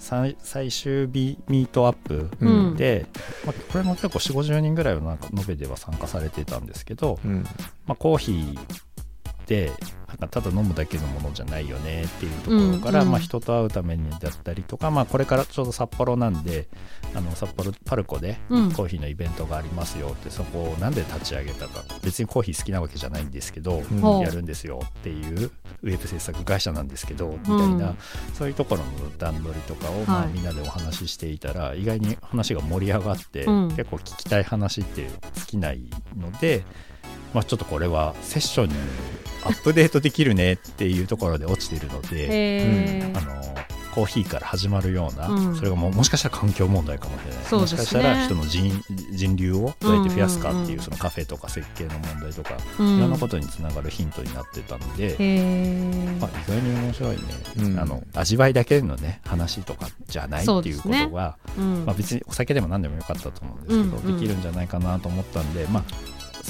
[0.00, 2.76] 最終日ミートアップうん。
[2.76, 3.06] で、
[3.44, 7.44] まあ、これも結構4 5 0人ぐらいはなんか延べでは参加されてたんですけど、うん。
[7.86, 8.64] まあ、コーヒーっ
[9.46, 9.70] て
[10.10, 16.68] なんかただ飲むだけのものじゃないよねっていうところから、うんうんまあ、人と会うためにだったりとか、まあ、これからちょうど札幌なんで
[17.14, 18.72] あの札幌パルコでうん。
[18.72, 21.84] コーヒーのイベントがありますよって、そこをなんで立ち上げたか。
[22.02, 24.20] 別にコーヒー好きなわけじゃないんですけど、うん。
[24.20, 25.50] やるんですよっていう
[25.82, 27.98] ウェブ制作会社なんですけどみたいな、うん
[28.34, 30.28] そういうところの段取りとかを、まあ、はい。
[30.30, 33.68] みんなでお話ししていたら意外に話が盛り上がって、うん。
[33.68, 36.64] 結構聞きたい話って尽きないので、
[37.34, 38.74] まあ、ちょっとこれはセッションに
[39.44, 43.18] アップデートできるねっていうところで落ちているので、へー。
[43.18, 43.40] あの
[43.94, 45.56] コーヒーから始まるような、うん。
[45.56, 47.58] それがもうもしかしたら環境問題かもしれない、ね。
[47.58, 48.72] もしかしたら人の人
[49.10, 50.80] 人流をどうやって増やすかっていう,、うんうんうん。
[50.82, 52.96] そのカフェとか設計の問題とか、うん。
[52.98, 57.22] いろんなことにつながるヒントになってたので、へまあ、意外に面白いね、
[57.58, 57.78] うん。
[57.80, 61.84] あの味わいだけのね話とかじゃないっていうことが、ーうん。
[61.84, 64.20] まあ、別にお酒でも何でもよかったと思うんですけど、うんうん。
[64.20, 65.84] できるんじゃないかなと思ったんで、まあ、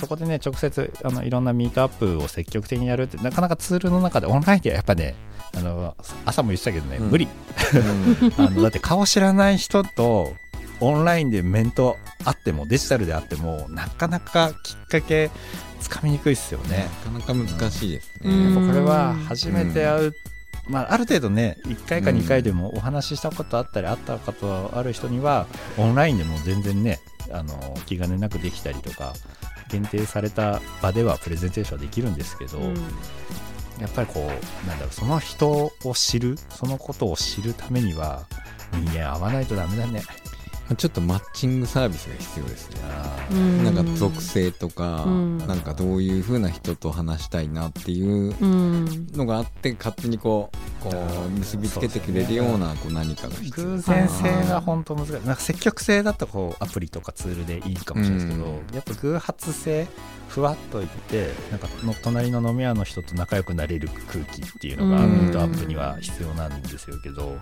[0.01, 5.15] そこでね直接あのいろんなミートアップを積極的にやるってなかなかツールの中でオンラインではやっぱね
[5.55, 7.11] あの朝も言ってたけどね、うん。
[7.11, 7.29] 無理。
[8.39, 10.35] あのだって顔知らない人と
[10.81, 15.31] オンラインで面と会ってもデジタルで会ってもなかなかきっかけ
[15.81, 16.89] つかみにくいですよね。
[17.13, 18.55] なかなか難しいですうん。
[18.55, 20.15] ねやっぱこれは初めて会う、
[20.69, 27.01] まあ、ある程度ね1回か2回でもお話ししたことあったり会ったことある人にはオンラインでも全然ね
[27.33, 29.15] あの気兼ねなくできたりとか
[29.71, 32.75] 限定された場ではプレゼンテーションはできるんですけど、うん
[33.81, 38.27] やっぱりこうなんだろうその人を知るそのことを知るためには
[38.73, 40.03] 人間会わないとダメだね。
[40.77, 42.81] ちょっとマッチングサービスが必要ですね。
[43.65, 45.39] なんか属性とか、うん。
[45.39, 49.07] なんかどういう風な人と話したいなっていううん。
[49.13, 53.67] のがあって勝手にこうこう結びつけてくれるようなこう何かが必要。
[53.67, 55.13] 偶然性が本当難しい。
[55.13, 58.75] なんか積極性だとこうアプリとかツールでいいかもしれないですけど、うん。
[58.75, 59.89] やっぱ偶発性
[60.29, 65.13] ふわっといってなんかの隣の飲み屋の人と仲良くなれる空気っていうのがうん。
[65.13, 67.37] ミートアップには必要なんですよけど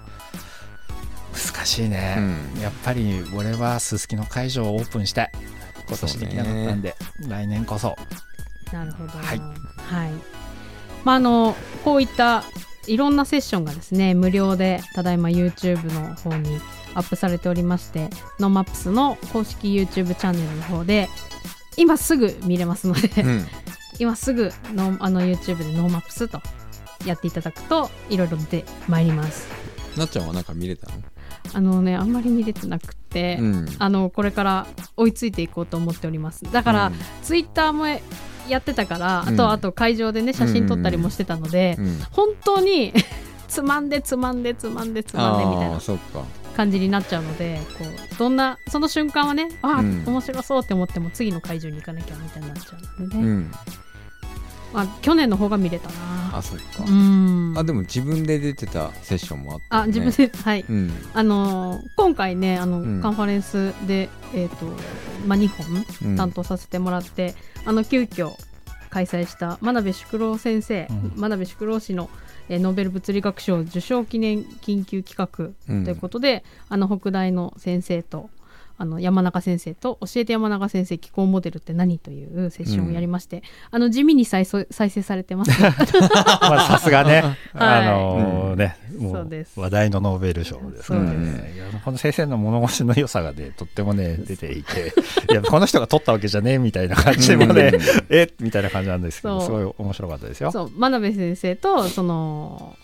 [1.38, 2.61] 難しいね、うん。
[2.61, 5.33] やっぱり俺はすすきの会場をオープンしたい
[5.88, 6.96] 今年できなかったんで、
[7.29, 7.96] 来年こそ。
[8.72, 9.11] なるほど。
[9.11, 9.38] はい。
[9.38, 10.11] はい。
[11.05, 12.44] まああのこういった
[12.87, 16.59] いろんなセッションがですね無料でただいま YouTube の方に
[16.94, 21.09] アップされておりましてノーマップスの公式 YouTube チャンネルの方で
[21.77, 23.46] 今すぐ見れますので、うん。
[24.01, 26.40] 今すぐのあの YouTube でノーマップスと
[27.05, 29.48] やっていただくといろいろ出てまいります。
[29.96, 31.03] なっちゃんはなんか見れたの？
[31.52, 33.66] あのねあんまり見れてなくて、うん。
[33.78, 36.44] あのこれから追いついていこうと思っております。
[36.50, 37.87] だから、ツイッターも
[38.48, 39.34] やってたから、うん。
[39.34, 41.87] あとあと会場でね写真撮ったりもしてたので、うん。
[41.87, 41.98] うん。
[42.12, 42.92] 本当に
[43.48, 45.78] つまんでつまんでつまんでつまんでみたいな
[46.54, 50.04] 感じになっちゃうのでこうどんなその瞬間はねああ、うん。
[50.06, 53.50] 面白そうって思っても次の会場に行かなきゃみたいになっちゃうのでね、うん。
[53.50, 53.58] ま
[54.74, 55.94] あ、去年の方が見れたな。
[56.38, 56.85] あそっか。
[56.87, 57.54] うん。
[57.57, 60.64] あでも自分で出てたセッションもあったよあね自分ではい。
[60.68, 60.90] うん。
[61.14, 63.00] あのー今回ねあの、うん。
[63.00, 64.66] カンファレンスで、えーと
[65.26, 66.16] まあ、2本うん。
[66.16, 68.33] 担当させてもらって、あの急遽
[68.90, 71.12] 開催した真鍋淑郎先生、うん。
[71.16, 72.11] 真鍋淑郎氏の、
[72.48, 78.28] えーノーベル物理学賞受賞記念緊急企画うんということで、あの北大の先生と
[78.79, 87.37] あの山中先生と教えて山中先生気候モデルって何というセッションをやりまして、あの地味に再生再生されてます、 まあさすがね、はい。
[87.55, 89.59] あのね、うです。
[89.59, 91.53] 話題のノーベル賞ですね。
[91.55, 94.93] いやこの先生の物腰の良さがね、とってもね、出ていて、
[95.31, 97.73] いや、この人が取ったわけじゃねえみたいな感じでもね、
[98.11, 100.53] えみたいな感じなんですけど、すごい面白かったですよ。
[100.53, 100.71] そう。
[100.77, 102.77] 真鍋先生とその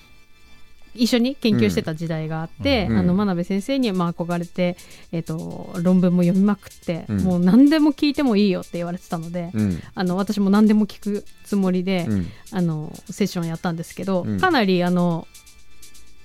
[0.95, 4.77] 一緒に研究してた時代があって、うんあの真鍋先生にまあ憧れて、
[5.13, 7.21] えっと論文も読みまくって、うん。
[7.21, 9.81] もう何でも聞いてもいいよって言われてたので、うん。
[9.95, 12.27] あの私も何でも聞くつもりで、うん。
[12.53, 14.41] あのセッションやったんですけど、うん。
[14.41, 15.27] かなりあの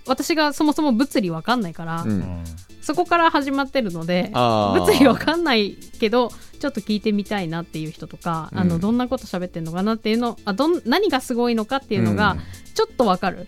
[0.08, 2.06] 私がそもそも物理わかんないから、
[2.82, 4.80] そこから始まってるのであー。
[4.80, 8.70] 物理わかんないけどちょっと聞いてみたいなっていう人とか、あうん。
[8.70, 12.40] のどんなこと喋ってるのかなっていうのあどん何がすごいのかっていうのがうん。
[12.74, 13.46] ちょっとわかる、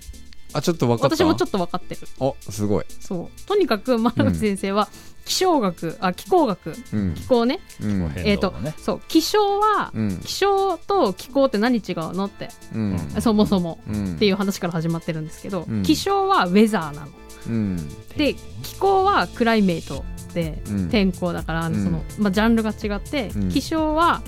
[0.53, 1.15] あちょっと分かった。
[1.15, 2.01] 私もちょっと分かってる。
[2.19, 2.85] おすごい。
[2.99, 3.47] そう。
[3.47, 4.87] とにかく真鍋先生は
[5.25, 6.73] 気象学、あ気候学。
[6.93, 7.13] うん。
[7.13, 7.59] 気候ね。
[7.81, 8.11] うん。
[8.17, 10.17] えっ、とそう気象は、うん。
[10.19, 12.99] 気象と気候って何違うのって、うん。
[13.19, 14.15] そもそもうん。
[14.15, 15.83] っていう話から始まってるんですけど、うん。
[15.83, 17.07] 気象はウェザーなの。
[17.47, 17.89] うん。
[18.17, 18.33] で
[18.63, 20.89] 気候はクライメートでうん。
[20.89, 21.83] 天候だから、うん。
[21.83, 23.49] そのまあ、ジャンルが違って、うん。
[23.49, 24.21] 気象は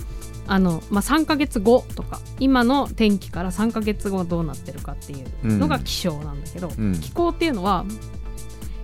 [0.47, 6.99] あの、まあ、3ヶ月後とか今の天気から3ヶ月後どうなってるかっていうのが気象なんだけど、うん。
[6.99, 7.85] 気候っていうのは、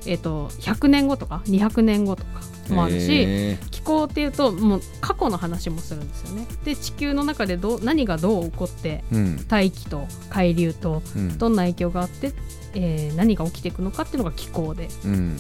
[0.06, 2.42] えっと100年後とか200年後とか
[2.74, 6.48] もあるし、へ気候っていうともう過去の話もするんですよね。
[6.64, 9.48] で地球の中でどう何がどう起こってーうん。
[9.48, 11.38] 大気と海流とうん。
[11.38, 12.34] どんな影響があって、
[12.74, 14.88] えー何が起きていくのかっていうのが気候で。
[15.04, 15.38] うん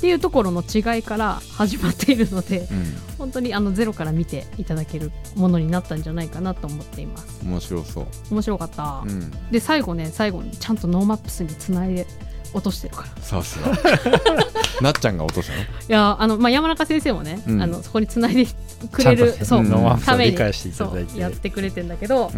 [0.00, 2.94] っていうところの違いから始まっているのでうん。
[3.18, 7.44] 本当にあのゼロから見ていただけるものになったんじゃないかなと思っています。
[7.44, 8.06] 面白そう。
[8.30, 9.30] 面白かった、うん。
[9.50, 12.06] で最後ね最後にちゃんと NoMaps につないで
[12.54, 13.08] 落としてるから。
[13.08, 13.76] いさすが。
[14.80, 15.60] なっちゃんが落としたの？
[15.88, 17.62] やあの、まあ、山中先生もね、うん。
[17.62, 18.46] あのそこにつないで
[18.90, 19.66] くれるそう、
[20.02, 20.36] ために。
[20.72, 22.32] そうやってくれてんだけど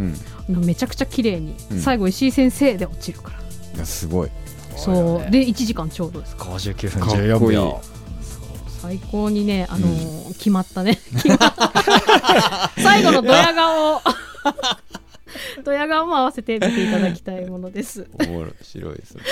[0.48, 1.81] めちゃくちゃ綺麗に、うん。
[1.81, 3.31] 最後石井先生で落ちるか
[3.77, 3.87] ら。
[3.87, 4.31] すごい
[4.76, 5.30] そう。
[5.30, 6.44] で1時間ちょうどですか。
[6.44, 7.28] 59分かっこいい。
[7.28, 7.80] 14秒
[8.82, 10.96] 最高にね、あのー決まったね。
[10.96, 13.96] 決まった最後のドヤ顔。
[13.96, 14.00] を
[15.64, 18.08] ドヤ顔も合わせて見ていただきたいものです。
[18.18, 19.22] 面白いですね。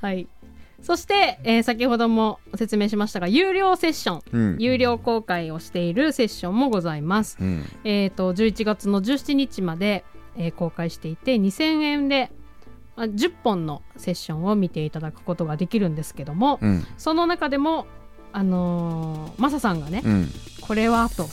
[0.00, 0.26] はい。
[0.82, 4.22] そして、えー先ほども説明しましたが有料セッション。
[4.32, 4.56] うん。
[4.58, 7.64] 有料公開をしているセッションもございます、うん。
[7.84, 10.04] えー、と11月の17日まで、
[10.36, 12.30] えー公開していて2000円で
[12.96, 16.86] まあ10本のセッションを見ていただくことができるんですけども、うん。
[16.98, 17.86] その中でも
[18.32, 20.28] あのーマサさんがね、うん。
[20.60, 21.28] これはと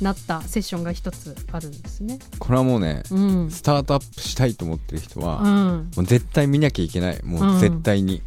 [0.00, 2.18] なったセッションが一つあるんですね。
[2.38, 7.20] これはもうねうん、スタートアップしたいと思ってる人は、うん、もう絶対見なきゃいけない。
[7.24, 8.22] もう絶対に、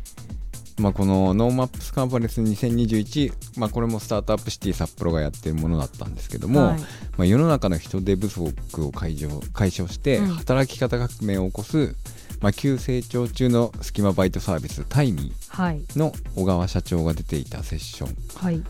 [0.78, 6.80] まあこの NoMapsカンファレンス2021、まあ、これもスタートアップシティ札幌がやってるものだったんですけども、はい。
[6.80, 6.88] ま
[7.20, 8.54] あ、世の中の人手不足
[8.86, 10.28] を解消解消してうん。
[10.28, 11.96] 働き方革命を起こす、
[12.42, 18.16] まあ、急成長中のスキマバイトサービスタイミはい、ーの小川社長が出ていたセッション。
[18.36, 18.64] はい、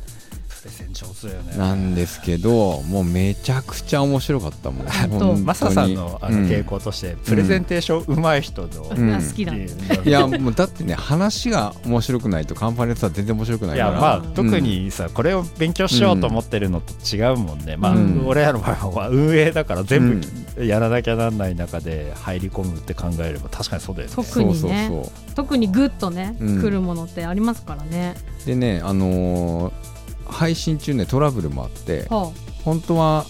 [0.62, 10.02] プレゼン上手だよねなんですけどもうめちゃくちゃ面白かったもん本当本当にマサさんのあの傾向として、プレゼンテーション上手い人の、好きなんですね。
[10.06, 17.96] いやもうだってね話が面白くないとカンファレンスは全然面白くないからいやまあ特にさ、これを勉強しようと思ってるのと違うもんね、まあ、
[18.26, 20.22] 俺らの場合は運営だから全
[20.56, 28.14] 部やらなきゃなんない中で入り込むって考えれば確かにそうだよね特にねそうそうそう特にグッとね、うん来るものってありますからね。
[28.46, 30.01] でねあのー
[30.32, 32.32] 配信中ねトラブルもあっては
[32.64, 33.26] 本当は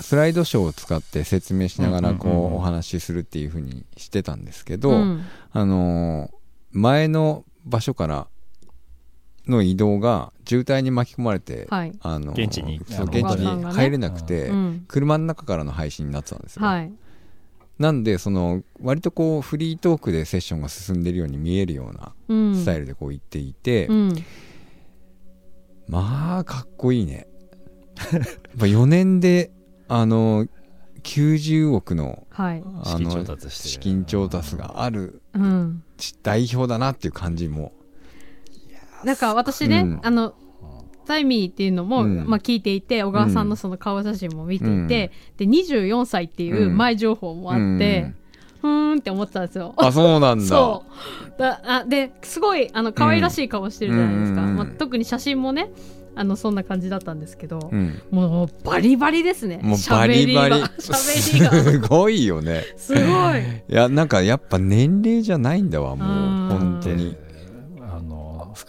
[0.00, 2.52] スライドショーを使って説明しながらこうんうんうんうん。
[2.52, 5.24] うお話しするっていう風にしてたんですけど、うん。
[5.52, 6.40] あのー
[6.72, 8.28] 前の場所から
[9.48, 11.92] の移動が渋滞に巻き込まれて、はい。
[12.00, 14.84] あのー現地にそう現地に入れなくて、うん。
[14.88, 16.92] 車の中からの配信になってたんですよ、はい。
[17.78, 22.54] なんでその割とこうフリートークでセッションが進んでるように見えるようなうん。
[22.56, 24.24] スタイルでこう言っていて、うん
[25.90, 27.26] まあかっこいいね。
[28.12, 28.22] やっ
[28.58, 29.50] ぱ4年で
[29.88, 30.46] あの
[31.02, 32.62] 90億のはい。
[32.64, 35.82] あの資金調達してる資金調達があるうん。
[36.22, 37.72] 代表だなっていう感じも。
[39.04, 40.00] なんか私ね、うん。
[40.02, 40.34] あの
[41.06, 42.24] タイミーっていうのも、うん。
[42.26, 48.14] まあ、聞いていて小川さんのその顔写真も見ていて、で24歳っていう前情報もあって、
[48.60, 49.74] ふーんって思ってたんですよ。
[49.76, 50.44] あそうなんだ。
[50.46, 50.84] そ
[51.36, 51.40] う。
[51.40, 55.70] だあですごいあの可愛らしい顔してるじゃないですか、うんまあ、特に写真もね
[56.14, 59.60] あのそんな感じだったんですけど、うん、もうバリバリですね。
[59.62, 60.62] もうバリバリ。
[60.78, 62.64] すごいよね。
[62.76, 63.04] すごい。
[63.40, 66.08] いやなんかやっぱ年齢じゃないんだわもう。
[66.08, 66.48] うん。
[66.48, 67.16] 本当に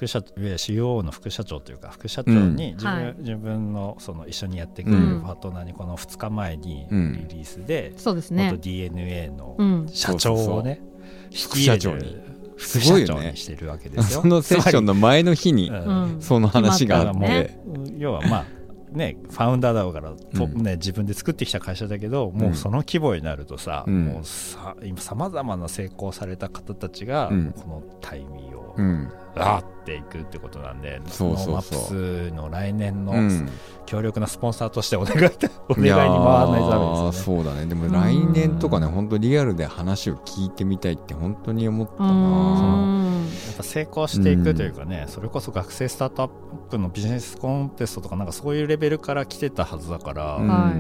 [0.02, 3.16] 副社いわゆる COO の副社長というか副社長に自分,、はい。
[3.20, 5.22] 自分のその一緒にやってくれるうん。
[5.22, 7.28] パートナーにこの2日前にうん。
[7.30, 8.50] リリースで、そうですね。
[8.50, 9.88] 元 DNA のうん。
[9.88, 10.82] 社長をね、
[11.32, 12.18] 副社長に。
[12.58, 13.08] 副すごいよね。
[13.08, 14.22] 社長にしてるわけですよ。
[14.22, 15.72] そのセッションの前の日に
[16.20, 17.02] その話が。
[17.02, 17.60] あって、
[18.00, 18.46] 要はまあ
[18.92, 20.64] ねファウンダーだから、とうん。
[20.64, 24.06] ね、自分で作ってきた会社だけどもうその規模になるとさ、うん。
[24.06, 27.52] もうさ今さまざまな成功された方たちが、うん。
[27.52, 31.48] このタイミーをうんあーっていくってことなんで、そうそうそう。
[31.48, 33.50] NoMaps の来年のうん。
[33.86, 35.32] 強力なスポンサーとしてお願い
[35.68, 37.12] お願いに回らないとダメですよね。
[37.12, 37.66] そうだね。
[37.66, 46.30] でも来年とかね本当リアルで話を聞いてみたいって本当に思ったうなやっぱ成功していくというかね、それこそ学生スタートアッ
[46.70, 50.48] プのビジネスコンテストとかなんかそういうレベルから来てたはずだから、うん。
[50.48, 50.74] は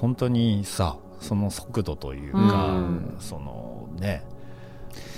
[0.00, 3.16] 本当にさその速度というか、うん。
[3.18, 4.24] そのね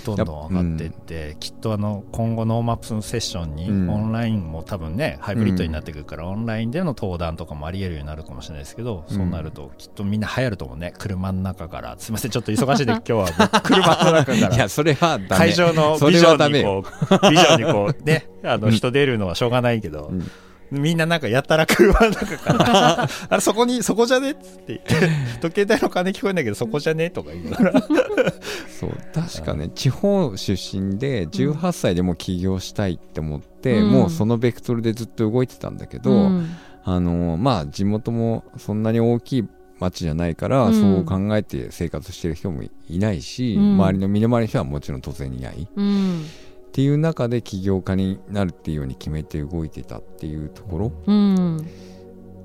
[0.05, 3.89] どんどん上がっていって、きっとあの今後 NoMaps のセッションに、うん。
[3.89, 9.15] オンラインも多分ねハイブリッドになってくるから、オンラインでの登壇とかもありえるようになるかもしれないですけど、うん。
[9.15, 10.93] そうなるときっとみんな流行ると思うね。
[10.97, 11.95] 車の中から。
[11.97, 15.27] すみませんちょっと忙しいで今日は僕車の中か いらやそれはダメ。
[15.29, 16.83] 会場のそビジョンにこ
[17.25, 18.73] うビジョンにこうね あのうん。
[18.73, 20.29] 人出るのはしょうがないけど、うん
[20.71, 23.03] みんななんかやったら車の中から。
[23.29, 24.31] あれそこにそこじゃね？
[24.31, 25.09] っつって言って
[25.41, 27.09] 時計台の鐘聞こえんだけどそこじゃね？
[27.09, 27.81] とか言いながら。
[28.79, 33.91] そう確かね地方出身で18歳でも起業したいって思って、うん。
[33.91, 36.55] もうそのベクトルでずっと動いてたんだけど、うん。
[36.83, 39.47] あのまあ地元もそんなに大きい
[39.79, 40.73] 町じゃないから、うん。
[40.73, 43.73] そう考えて生活してる人もいないし、うん。
[43.73, 45.67] 周りの身の回りの人はもちろん当然いない。
[45.75, 46.25] うん
[46.71, 51.67] っていう中で起業家になるっていうように決めて動いてたっていうところうん。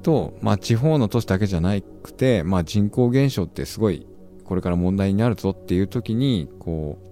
[0.03, 4.05] と、まあ、地方の都市だけじゃなくて、まあ、人口減少ってすごい
[4.43, 7.07] これから問題になるぞっていう時にこう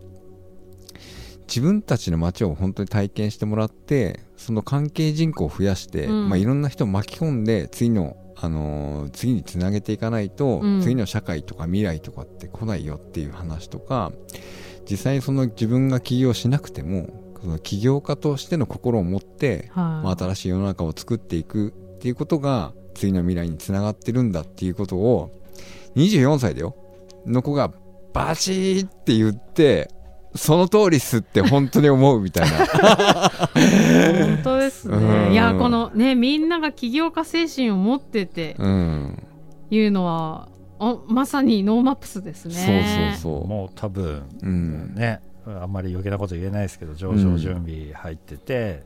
[1.47, 6.29] 自分たちの街を本当に体験してもらってその関係人口を増やして、うん。
[6.29, 10.81] まあ、いろんな人を巻き込んで次の、あのー次につなげていかないと、うん。
[10.83, 14.11] 次の社会とか未来とかって来ないよっていう話とか
[14.89, 17.09] 実際にその自分が起業しなくても
[17.45, 20.05] その起業家としての心を持ってはい。
[20.05, 25.43] まあ、新しい世の中を作っていくっていうことが次の未来につながってるんだっていうことを
[25.97, 26.75] 24歳だよ。
[27.27, 27.71] の子が
[28.13, 29.91] バチーって言って
[30.35, 32.67] その通りっすって本当に思うみたいな。
[32.67, 35.09] 本当です うん。
[35.27, 39.23] ねいやこのねみんなが起業家精神を持っててうん。
[39.71, 40.49] いうのは
[40.85, 42.55] おまさに NoMaps ですね。
[42.55, 48.83] そうそうそもう多分、ううんねあんまり余計なこと言えないですけど上場準備入ってて、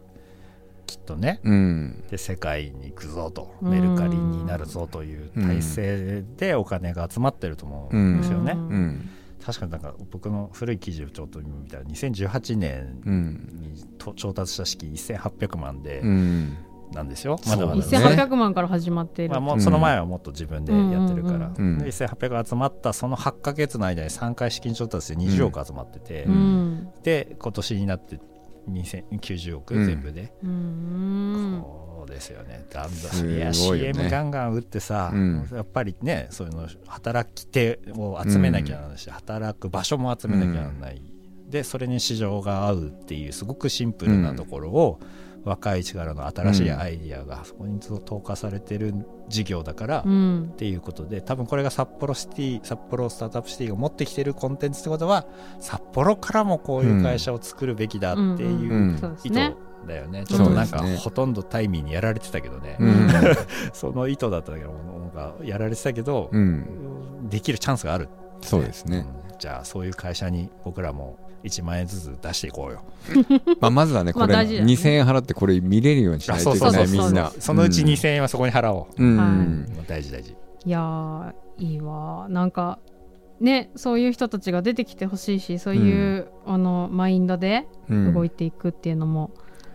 [0.87, 2.05] きっとねうん。
[2.11, 8.61] で世界に行くぞとうんメルカリになるぞという体制でお金が集まってると思うんですよね、うん。
[8.61, 9.11] うん。
[9.45, 16.57] 確かになんか僕の古い記事をちょっと見たら2018年うんにと調達した資金1800万でうん
[16.93, 17.83] なんですよ、まだまだ、ね。
[17.83, 26.37] 1800万から始まっている、まあ、もうその前はもっと自分でやってるから、うんうんうんで1800が集まったその8か月の間に3回資金調達で20億集まってて、ううん。
[26.75, 28.21] んで今年になって
[28.69, 29.87] 2090億うん。
[29.87, 31.65] 全部で、うん
[31.99, 32.65] そうですよね。
[32.71, 33.37] ガンすごいよね。
[33.37, 35.49] いや CM ガンガン打ってさ、うん。
[35.53, 41.03] やっぱりねそういうの働き手を集めなきゃならないし、働く場所も集めなきゃならない、
[41.49, 45.01] でそれに市場が合うっていうすごくシンプルなところを、
[45.49, 48.95] 若い力の新しいアイディアがそこに投下されてる
[49.29, 50.55] 事業だから、っうん。
[50.57, 55.27] ていうことで多分これが札幌シティ札幌スタートアップシティが持ってきてるコンテンツってことは
[55.61, 59.55] 札幌からもこういう会社を作るべきだっていう、意図ね
[59.87, 60.25] だよね。
[60.27, 63.09] ちょっとなんか、ほとんどタイミーにやられてたけどね、うん。
[63.73, 67.29] その意図だったんだけどなんかやられてたけど、うん。
[67.31, 68.09] できるチャンスがある、
[68.41, 72.83] そうですね、うんじゃあそういう会社に僕らも1万円ずつ出していこうよ。
[73.61, 77.33] まあ、まずはねこれ、まあ大事だよね2000円払ってこれ見れるようにしないといけそうそうそうないみんな。
[77.39, 79.27] そのうち2000円はそこに払おう、うん、はい。
[79.29, 80.37] うん大事大事。
[80.65, 82.27] いやーいいわ。
[82.29, 82.79] なんか
[83.41, 88.13] ねそういう人たちが出てきてほしいしそういう、あのマインドでうん。
[88.13, 89.31] 動いていくっていうのも、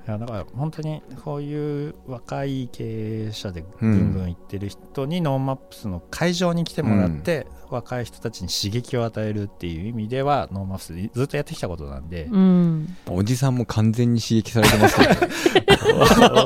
[0.06, 15.18] いやだから本当にこういう若い経営者でぐんぐん行ってる人に NoMapsの会場に来てもらって、若い人たちに刺激を与えるっていう意味では NoMapsずっとやってきたことなんで、うん、おじさんも完全に刺激されてますよね。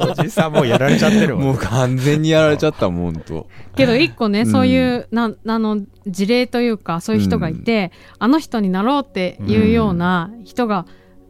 [0.19, 1.45] おじさんもうやられちゃってるもん。
[1.45, 4.45] もう完全にやられちゃったもんとけど一個ね、うん。
[4.51, 10.85] そういうなあの事例というかそういう人がいて、あの人になろうっていうような人が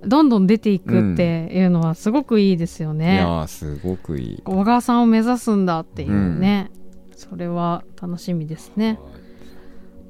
[0.05, 3.17] どんどん出ていくっていうのはすごくいいですよいね。
[3.17, 4.41] やーすごくいい。
[4.43, 6.71] 小川さんを目指すんだっていうね、
[7.15, 8.99] それは楽しみですね。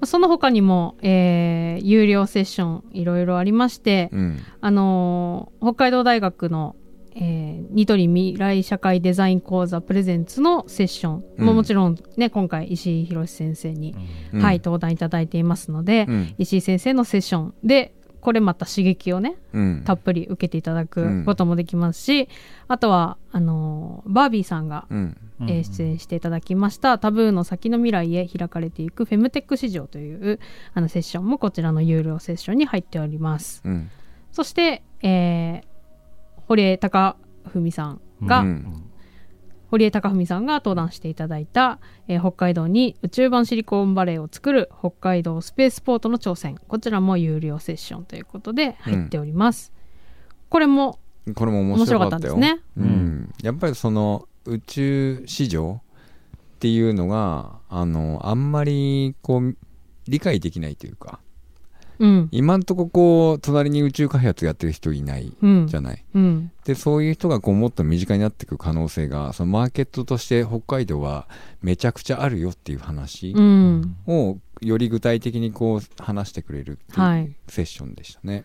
[0.04, 4.40] その他にも、えー有料セッションいろいろありまして、うん。
[4.62, 6.76] あのー北海道大学の、
[7.16, 11.56] えーニトリ未来社会デザイン講座プレゼンツのセッションもうん。
[11.56, 13.96] もちろんね、今回石井博先生に、
[14.34, 14.42] うん。
[14.42, 16.36] はい登壇いただいていますので、うん。
[16.38, 17.96] 石井先生のセッションで
[18.28, 19.84] これまた刺激をねうん。
[19.86, 20.88] たっぷり受けていただうん。
[20.88, 22.28] くこともできますし、
[22.68, 25.18] あとはあのーバービーさんが、うん。
[25.40, 25.50] うん。
[25.50, 30.42] えー出演していただきました、タブーの先の未来へ開かれていくフェムテック市場という
[30.74, 33.62] あのセッションもこちらの有料セッションに入っております。
[33.64, 33.90] うん。
[34.34, 35.68] そして、えー
[36.50, 37.16] 堀江貴
[37.46, 38.84] 文さんが、うん
[39.70, 46.58] 堀江貴文さんが登壇していただいた、えー北海道に宇宙版シリコンバレーを作る北海道スペースポートの挑戦。
[46.68, 49.72] こちらも有料セッションということで入っております。
[50.50, 51.00] これも
[51.36, 52.62] これも面白かったですね。
[52.78, 55.82] うん、やっぱりその宇宙市場
[56.56, 59.56] っていうのがあのあんまりこう
[60.08, 61.20] 理解できないというか
[62.00, 62.30] うん。
[62.32, 65.68] 今んとここう隣に宇宙開発やってる人いないうん。
[65.68, 66.52] じゃない、うん。
[66.66, 71.28] でそういう人がこうもっと身近になっていく可能性がそのマーケットとして北海道は
[71.62, 73.96] めちゃくちゃあるよっていう話うん。
[74.08, 77.24] をより具体的にこう話してくれるってはい。
[77.24, 78.44] いうセッションでしたね。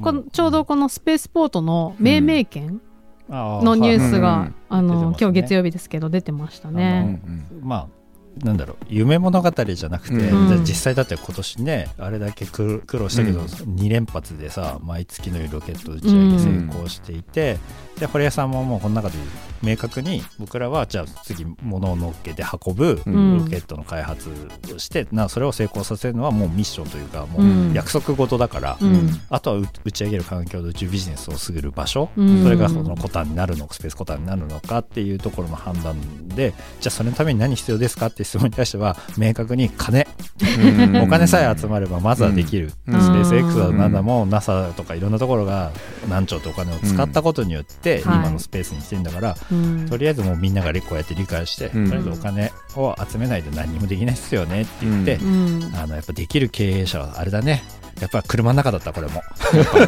[0.00, 2.80] このちょうどこのスペースポートの命名権
[3.28, 4.54] ののニュースうが、ん。
[4.68, 5.16] あのね。
[5.20, 7.20] 今日月曜日ですけど出てましたうんね。
[7.62, 7.99] まあ
[8.42, 10.48] なんだろう夢物語じゃなくて、うん。
[10.48, 13.46] じゃあ実際だって今年ねあれだけ苦苦労したけど、うん。
[13.46, 17.58] 2連発でさ毎月のようにロケット打ち上げ成功していて、
[17.98, 19.16] で堀江さんももうこの中で
[19.62, 23.38] 明確に僕らはじゃあ次物を乗っけて運ぶうん。
[23.44, 24.30] ロケットの開発
[24.74, 27.72] をして、なそれを成功させるのはもうミッションというかもうん。
[27.72, 29.10] う約束事だから、うん。
[29.28, 32.42] あとは打打ち上げる環境で宇宙ビジネスをすぐる場所、うん。
[32.42, 40.06] それがそのコタンになるのかスペースコタンになるのかっていうところの判断でじゃあそれのために何必要ですかって質問に対しては明確に金、
[40.40, 40.96] うん。
[41.02, 43.00] お金さえ集まればまずはできる、うん。
[43.00, 45.72] スペース X だなんだも NASA とかいろんなところが
[46.08, 48.12] 何兆ってお金を使ったことによってうん。
[48.12, 49.88] 今のスペースに来てるんだから、うん。
[49.88, 51.90] とりあえずもうみんながこうやって理解して、うん。
[51.90, 55.72] とりあえずお金を集めないと何にもできないですよねって言って、うん。
[55.74, 57.64] あのやっぱできる経営者はあれだね。
[58.00, 59.22] やっぱ車の中だったこれも。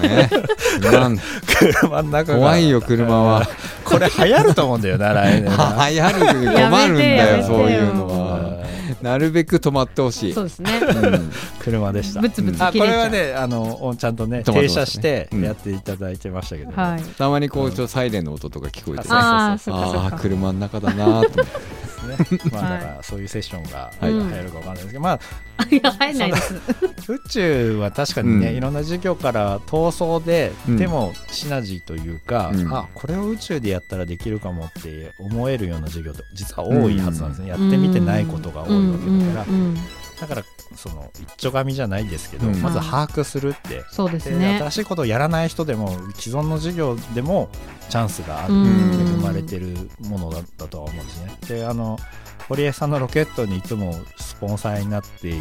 [0.01, 0.28] ね。
[0.80, 1.11] 車。
[1.80, 3.49] 車の中が怖いよ車は。
[3.84, 8.26] これ流行ると思うんだよな来年な 流行る困るんだよそういうのうは。
[8.28, 8.32] ん
[9.03, 10.32] なるべく止まってほしい。
[10.32, 10.70] そうですね。
[10.80, 11.32] うん。
[11.61, 12.20] 車でした。
[12.20, 13.01] ブツブツあこれ切れちゃう。
[13.01, 15.43] はねあのちゃんとね停車してうん。
[15.43, 17.03] やっていただいてましたけど、はい。
[17.03, 19.09] たまにこうちょっとサイレンの音とか聞こえてね。
[19.11, 19.59] あ
[20.12, 21.43] あ車の中だなと思って
[22.07, 22.41] ですね。
[22.53, 25.21] まあはいだからそういうセッションがはい流行るかわかんないですけど、まあ
[25.71, 26.55] いや、入んないです。
[27.13, 28.57] 宇宙は確かにね、うん。
[28.57, 30.77] いろんな授業から闘争で、うん。
[30.77, 32.73] でもシナジーというか、うん。
[32.73, 39.79] あこれを宇宙でやったらできるかもって思えるような授業って実は多いはずなんですね、やってみてないことが多いわけだから、うんうんうん
[40.23, 40.45] だから
[40.77, 42.62] その一丁紙じゃないですけど、うん。
[42.62, 44.57] まず把握するって、そうですでね。
[44.59, 47.49] 新しいことをやらない人でも既存の授業でも
[47.89, 49.18] チャンスがある、うん。
[49.18, 51.37] 恵まれてるものだったとは思うんですね。
[51.49, 51.99] であの
[52.49, 55.41] 堀江さんのロケットにいつもスポンサーになってい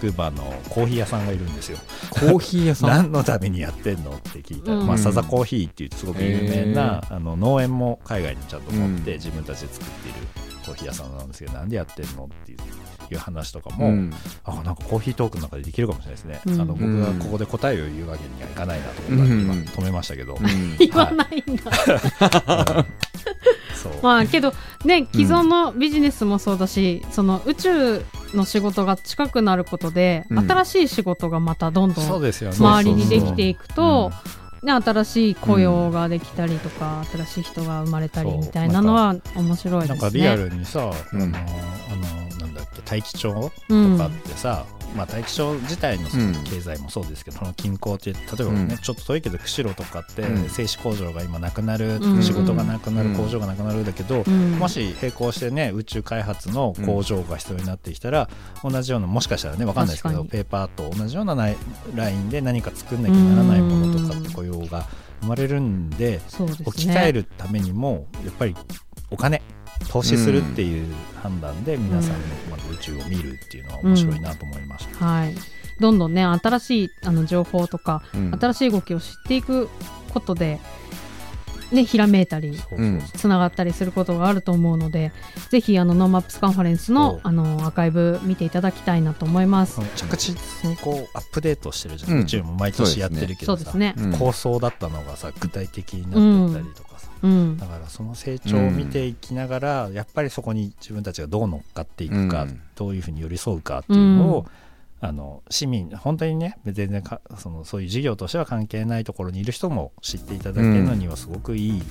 [0.00, 1.78] 筑波のコーヒー屋さんがいるんですよ。
[2.10, 2.88] コーヒー屋さん？
[3.04, 4.70] 何のためにやってんのって聞いた。
[4.70, 4.86] ら、うん。
[4.86, 9.16] まあ、サザコーヒーっていうすごく有名な、へあの農園も海外にちゃんと持って、うん。
[9.18, 10.18] 自分たちで作っている
[10.66, 12.56] コーヒー屋さんなんですけどなんでやってんのってい
[13.16, 14.12] う話とかも、うん。
[14.44, 16.60] あなんかコーヒートークの中でできるかもしれないですね、うん。
[16.60, 19.38] あの僕がここで答えを言うわけにはいかないなと思ったん。
[19.38, 20.76] で、今うん止めましたけど、うん。
[20.78, 22.84] 言わないんだ。
[24.02, 24.52] まあけど
[24.84, 28.04] ね既存のビジネスもそうだし、その宇宙
[28.34, 30.38] の仕事が近くなることで、うん。
[30.50, 34.10] 新しい仕事がまたどんどん周りにできていくと、
[34.66, 39.98] ね、新しい雇用ができたりとか、新しい人が生まれたりみたいなのは面白いですね。
[40.00, 41.40] なんかリアルにさ、うんあのあ
[41.96, 44.66] のなんだっけ大気町とうんかってさ、
[44.96, 46.34] まあ、大気町自体のそのうん。
[46.44, 48.78] 経済もそうですけど、その近郊って例えばね、うん。
[48.78, 50.48] ちょっと遠いけど釧路とかって、うん。
[50.48, 52.22] 製紙工場が今なくなる、うん。
[52.22, 53.16] 仕事がなくなる、うん。
[53.16, 54.52] 工場がなくなるだけど、うん。
[54.58, 58.28] もし並行してね宇宙開発の工場が必要になってきたら、
[58.64, 64.86] 同じようなもしかしたらねわかんないですけどペーパーと同じようなラインで何か作んなきゃならないものとかって雇用が
[65.20, 66.20] 生まれるんで。
[66.66, 68.54] 置き換えるためにもやっぱり
[69.10, 69.42] お金
[69.88, 72.18] 投資するっていう判断で皆さんの
[72.72, 75.04] 宇宙を見るっていうのは面白いなと思いました。
[75.04, 75.34] はい。
[75.80, 78.38] どんどんね、新しいあの情報とか、うん。
[78.38, 79.68] 新しい動きを知っていく
[80.12, 80.58] ことで、
[81.72, 82.56] ね、ひらめいたり、
[83.16, 85.12] つながったりすることがあると思うので、
[85.50, 89.80] ぜひあの NoMapsカンファレンスのあのアーカイブ見ていただきたいなと思います。
[89.96, 92.20] 着実にこうアップデートしてるじゃん、うん。
[92.20, 93.94] 宇宙も毎年やってるけどさ、そうですね。
[93.98, 94.12] うん。
[94.12, 96.85] 構想だったのがさ具体的になってったりとかさ、
[97.26, 97.56] うん。
[97.56, 97.66] だ。
[97.66, 102.60] からその成長を見ていきながら、やっぱりそこに自分たちがどう乗っかっていくか、うん。
[102.74, 104.46] どういうふうに寄り添うかっていうのを、
[105.00, 111.82] あの市民本当にね全然かそのそういう事業としては関係ないところにいる人も知っていただけるのにはすごくいい、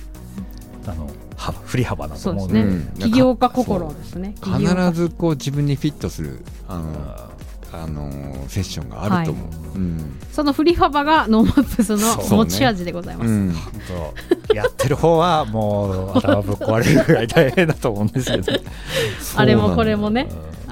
[0.86, 2.62] あのは振り幅だと思うので。
[2.62, 2.92] そうですね。
[2.94, 4.34] うん起業家心ですね。
[4.42, 7.30] 必ずこう自分にフィットするあの、
[7.82, 10.18] あのーセッションがあると思う、うん。
[10.32, 13.30] その振り幅が NoMaps の持ち味でございます。
[13.30, 13.54] うん。
[14.54, 18.52] やってる方はもう頭ぶっ壊れるぐらい大変だと思うんですけど、
[19.36, 20.28] あれもこれもね。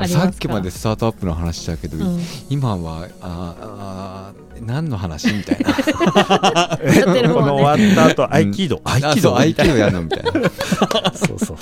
[0.07, 2.21] さっきまでスタートアップの話だけど、うん。
[2.49, 5.71] 今はああ何の話みたいな。
[6.95, 7.91] やってる方このはね。
[7.95, 8.81] 終わった後、合気道。
[8.85, 10.33] 合気道みたいな気道やるのみたいな。
[11.15, 11.57] そうそう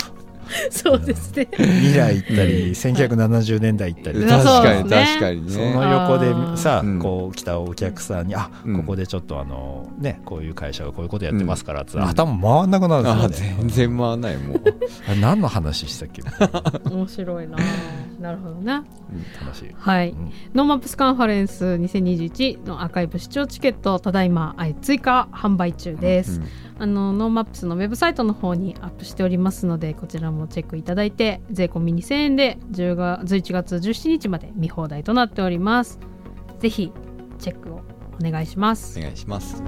[0.69, 1.47] そうですね。
[1.51, 4.19] 未来行ったり1970年代行ったり。
[4.19, 4.29] うん。
[4.29, 6.99] 確かに確かにそねの横でさ、うん。
[6.99, 8.77] こう来たお客さんに、あ、うん。
[8.77, 12.07] ここでちょっとあのね、こういう会社がこういうことやってますからっつって、うん。
[12.07, 13.55] 頭回んなくなるんあですよね。
[13.59, 14.61] 全然回らないもう、
[15.07, 16.21] あれ何の話したっけ？
[16.89, 17.57] 面白いな。
[18.19, 18.81] なるほどね。
[19.41, 19.75] 楽しい。
[19.77, 20.09] はい。
[20.09, 20.31] うん。
[20.53, 26.41] NoMapsカンファレンス2021のアーカイブ視聴チケットただいまあ追加販売中です、
[26.79, 35.99] あの NoMapsのウェブサイトの方にアップしておりますのでこちらもチェックいただいて税込み2000円で10が11月17日まで見放題となっております。
[36.59, 36.91] ぜひ
[37.39, 37.81] チェックを
[38.19, 38.99] お願いします。
[38.99, 39.61] お願いします。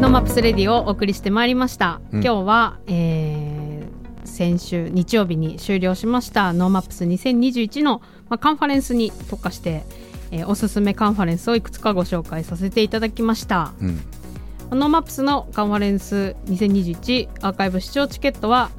[0.00, 2.24] NoMapsレディオをお送りしてまいりました、うん。
[2.24, 3.54] 今日は、えー
[4.34, 6.52] 先週日曜日に終了しました。
[6.52, 9.84] NoMaps2021の、まあ、カンファレンスに特化して、
[10.30, 13.72] えーおすすめカンファレンスをいくつかご紹介させていただきました。
[13.80, 14.00] うん。
[14.70, 18.70] NoMapsのカンファレンス2021アーカイブ視聴チケットは、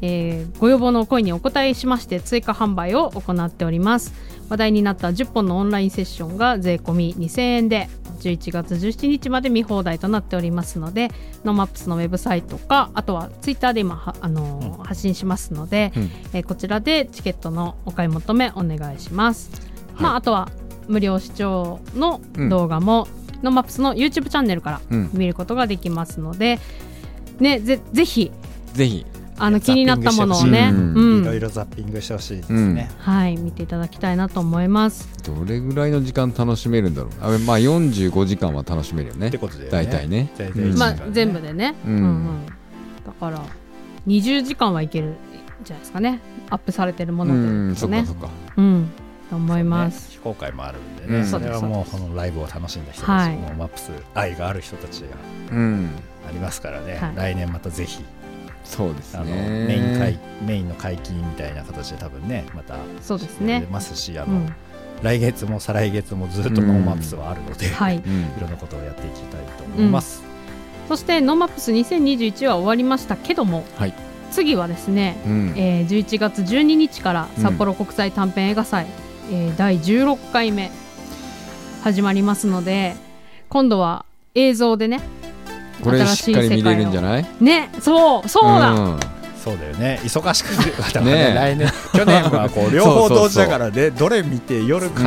[0.00, 4.12] えーご要望のお声にお答えしまして追加販売を行っております。
[4.48, 7.88] 話題になった10本のオンラインセッションが税込み2000円で
[8.20, 11.08] 11月17日まで見放題となっておりますので
[11.44, 14.84] NoMapsのウェブサイトかあとはツイッターで今はあのーうん。
[14.84, 16.02] 発信しますので、うん。
[16.34, 19.50] えーこちらでチケットのお買い求めお願いします、
[19.96, 20.50] まああとは
[20.88, 23.08] 無料視聴の動画も、
[23.42, 25.10] NoMapsの YouTube チャンネルからうん。
[25.12, 26.58] 見ることができますので、
[27.38, 28.30] ね、ぜぜひ
[28.72, 29.06] ぜひ
[29.36, 31.22] あの気になったものをね、うん。
[31.22, 32.90] いろいろザッピングしてほしいですね。
[32.98, 35.08] はい、見ていただきたいなと思います。
[35.24, 37.10] どれぐらいの時間楽しめるんだろう。
[37.20, 39.28] あまあ45時間は楽しめるよね。
[39.28, 40.30] ってことで、ね、大体ね。
[40.38, 41.92] 大体うんまあ全部でね、うん。
[41.92, 42.46] うん
[43.04, 43.42] だから
[44.06, 45.14] 20時間はいけるん
[45.62, 46.20] じゃないですかね。
[46.50, 47.76] アップされてるもうのんでね。
[47.76, 48.28] そっかそっか。
[48.56, 48.90] うん、
[49.34, 50.12] と思います。
[50.12, 51.26] 非公開もあるんでね、うん。
[51.26, 53.36] それはもうこのライブを楽しんだ人たち、はい。
[53.36, 55.08] もうマップス愛がある人たちが
[55.50, 55.90] うん
[56.28, 57.16] ありますからね、はい。
[57.16, 58.04] 来年またぜひ
[58.64, 63.66] そうですあのねメイン会メインの解禁みたいな形で多分ねまたそうです出ね。
[63.70, 64.54] ますしあの、うん、
[65.02, 67.96] 来月も再来月もずっと NoMaps はあるので、い、はい。
[67.96, 68.40] うん。
[68.40, 70.22] ろんなことをやっていきたいと思います。
[70.88, 73.94] そして NoMaps 2021は終わりましたけども、はい。
[74.30, 75.54] 次はですね、うん。
[75.56, 78.86] えー11月12日から札幌国際短編映画祭、
[79.30, 80.70] えー第16回目
[81.82, 82.96] 始まりますので
[83.48, 84.04] 今度は
[84.34, 85.00] 映像でね
[85.82, 87.26] これしっかり見れるんじゃない？
[87.40, 89.00] ねそうそうだ、ん。
[89.44, 90.00] そうだよね。
[90.02, 90.48] 忙しく
[90.78, 91.14] だからねえ。
[91.14, 91.68] ね来年。
[91.92, 93.90] 去年はこう両方同時だからね。
[93.92, 95.02] どれ見て夜帰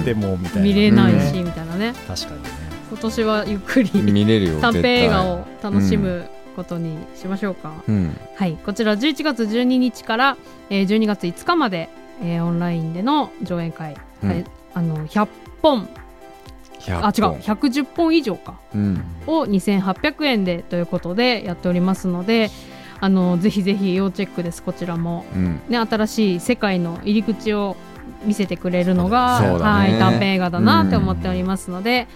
[0.00, 1.92] ってもみたいな、見れないし、ねみたいなね。
[2.08, 2.48] 確かにね。
[2.88, 6.24] 今年はゆっくり見れるよ短編映画を楽しむ
[6.56, 8.16] ことにしましょうか、うん。
[8.36, 8.56] はい。
[8.64, 10.36] こちら11月12日から、
[10.70, 11.90] えー12月5日まで、
[12.22, 14.28] えーオンラインでの上演会、うん。
[14.30, 14.44] はい、
[14.74, 15.28] あの100
[15.60, 15.88] 本。
[16.80, 17.24] 100あ違う。
[17.24, 18.54] 本110本以上か。
[18.74, 19.04] うん。
[19.26, 22.50] を2800円でということでやっておりますので
[23.00, 24.62] あのぜひぜひ要チェックです。
[24.62, 25.60] こちらも、うん。
[25.68, 27.76] ね、新しい世界の入り口を
[28.24, 29.48] 見せてくれるのが、ね。
[29.58, 32.06] はい、短編映画だなって思っておりますので、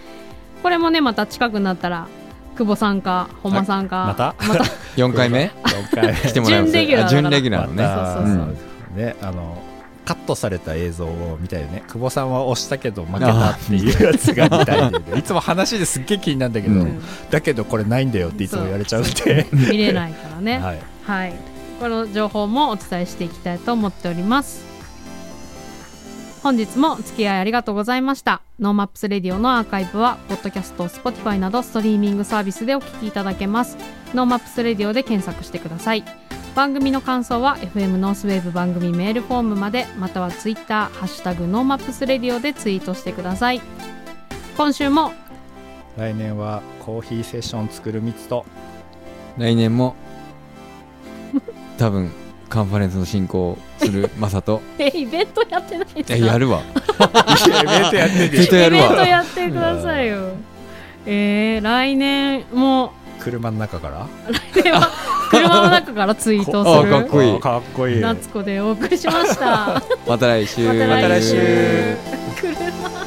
[0.63, 2.07] これもねまた近くなったら
[2.57, 4.35] 久保さんか本間さんかまた？
[4.47, 4.63] また？
[4.95, 5.51] 4回目？
[5.91, 6.71] 4回来てもらいます。
[6.71, 8.55] 準レギュラー準レギュラーのね、またそうそうそう。
[8.95, 9.03] うん。
[9.03, 9.61] ねあの
[10.07, 11.83] カットされた映像を見たよね。
[11.87, 17.01] 久保さんは押したけど負けたっていうやつが見たいんでいつも話ですっげえ気になるんだけど、うん。
[17.29, 20.59] だけどこれないんだよっていつも言われちゃうんで、見れないからね。
[20.63, 21.33] はい、はい、
[21.81, 24.65] この情報もお伝えしていきたいと思っております。
[26.41, 28.41] 本日もお付き合いありがとうございました。
[28.61, 33.77] NoMaps Radio のアーカイブはポッドキャスト Spotify などストリーミングサービスでお聞きいただけます。
[34.13, 36.26] NoMaps Radio で検索してください
[36.57, 43.61] 番組の感想は FM ノースウェーブ番組メールフォームまでまたは Twitter「ハッシュタグ NoMaps Radio」でツイートしてください。
[44.57, 45.11] 今週も
[45.99, 48.43] 来年はコーヒーセッション作る3つと。
[49.37, 49.95] 来年も
[51.77, 52.11] 多分
[52.49, 54.59] カンファレンスの進行するマサと。
[54.79, 56.15] えイベントやってないですか？
[56.15, 56.61] えやるわ。
[56.61, 58.85] イベントやってるわ。
[58.85, 60.31] イベントやってくださいよ。
[61.05, 62.93] えー、来年も
[63.31, 64.07] 車の中から？
[64.53, 64.89] 来年は
[65.29, 66.91] 車の中からツイートあする。
[66.91, 67.35] かっこいい。
[67.35, 68.01] あかっこいい。
[68.01, 69.81] 夏子でお送りしました。
[70.07, 70.65] また来週。
[70.67, 71.35] また来週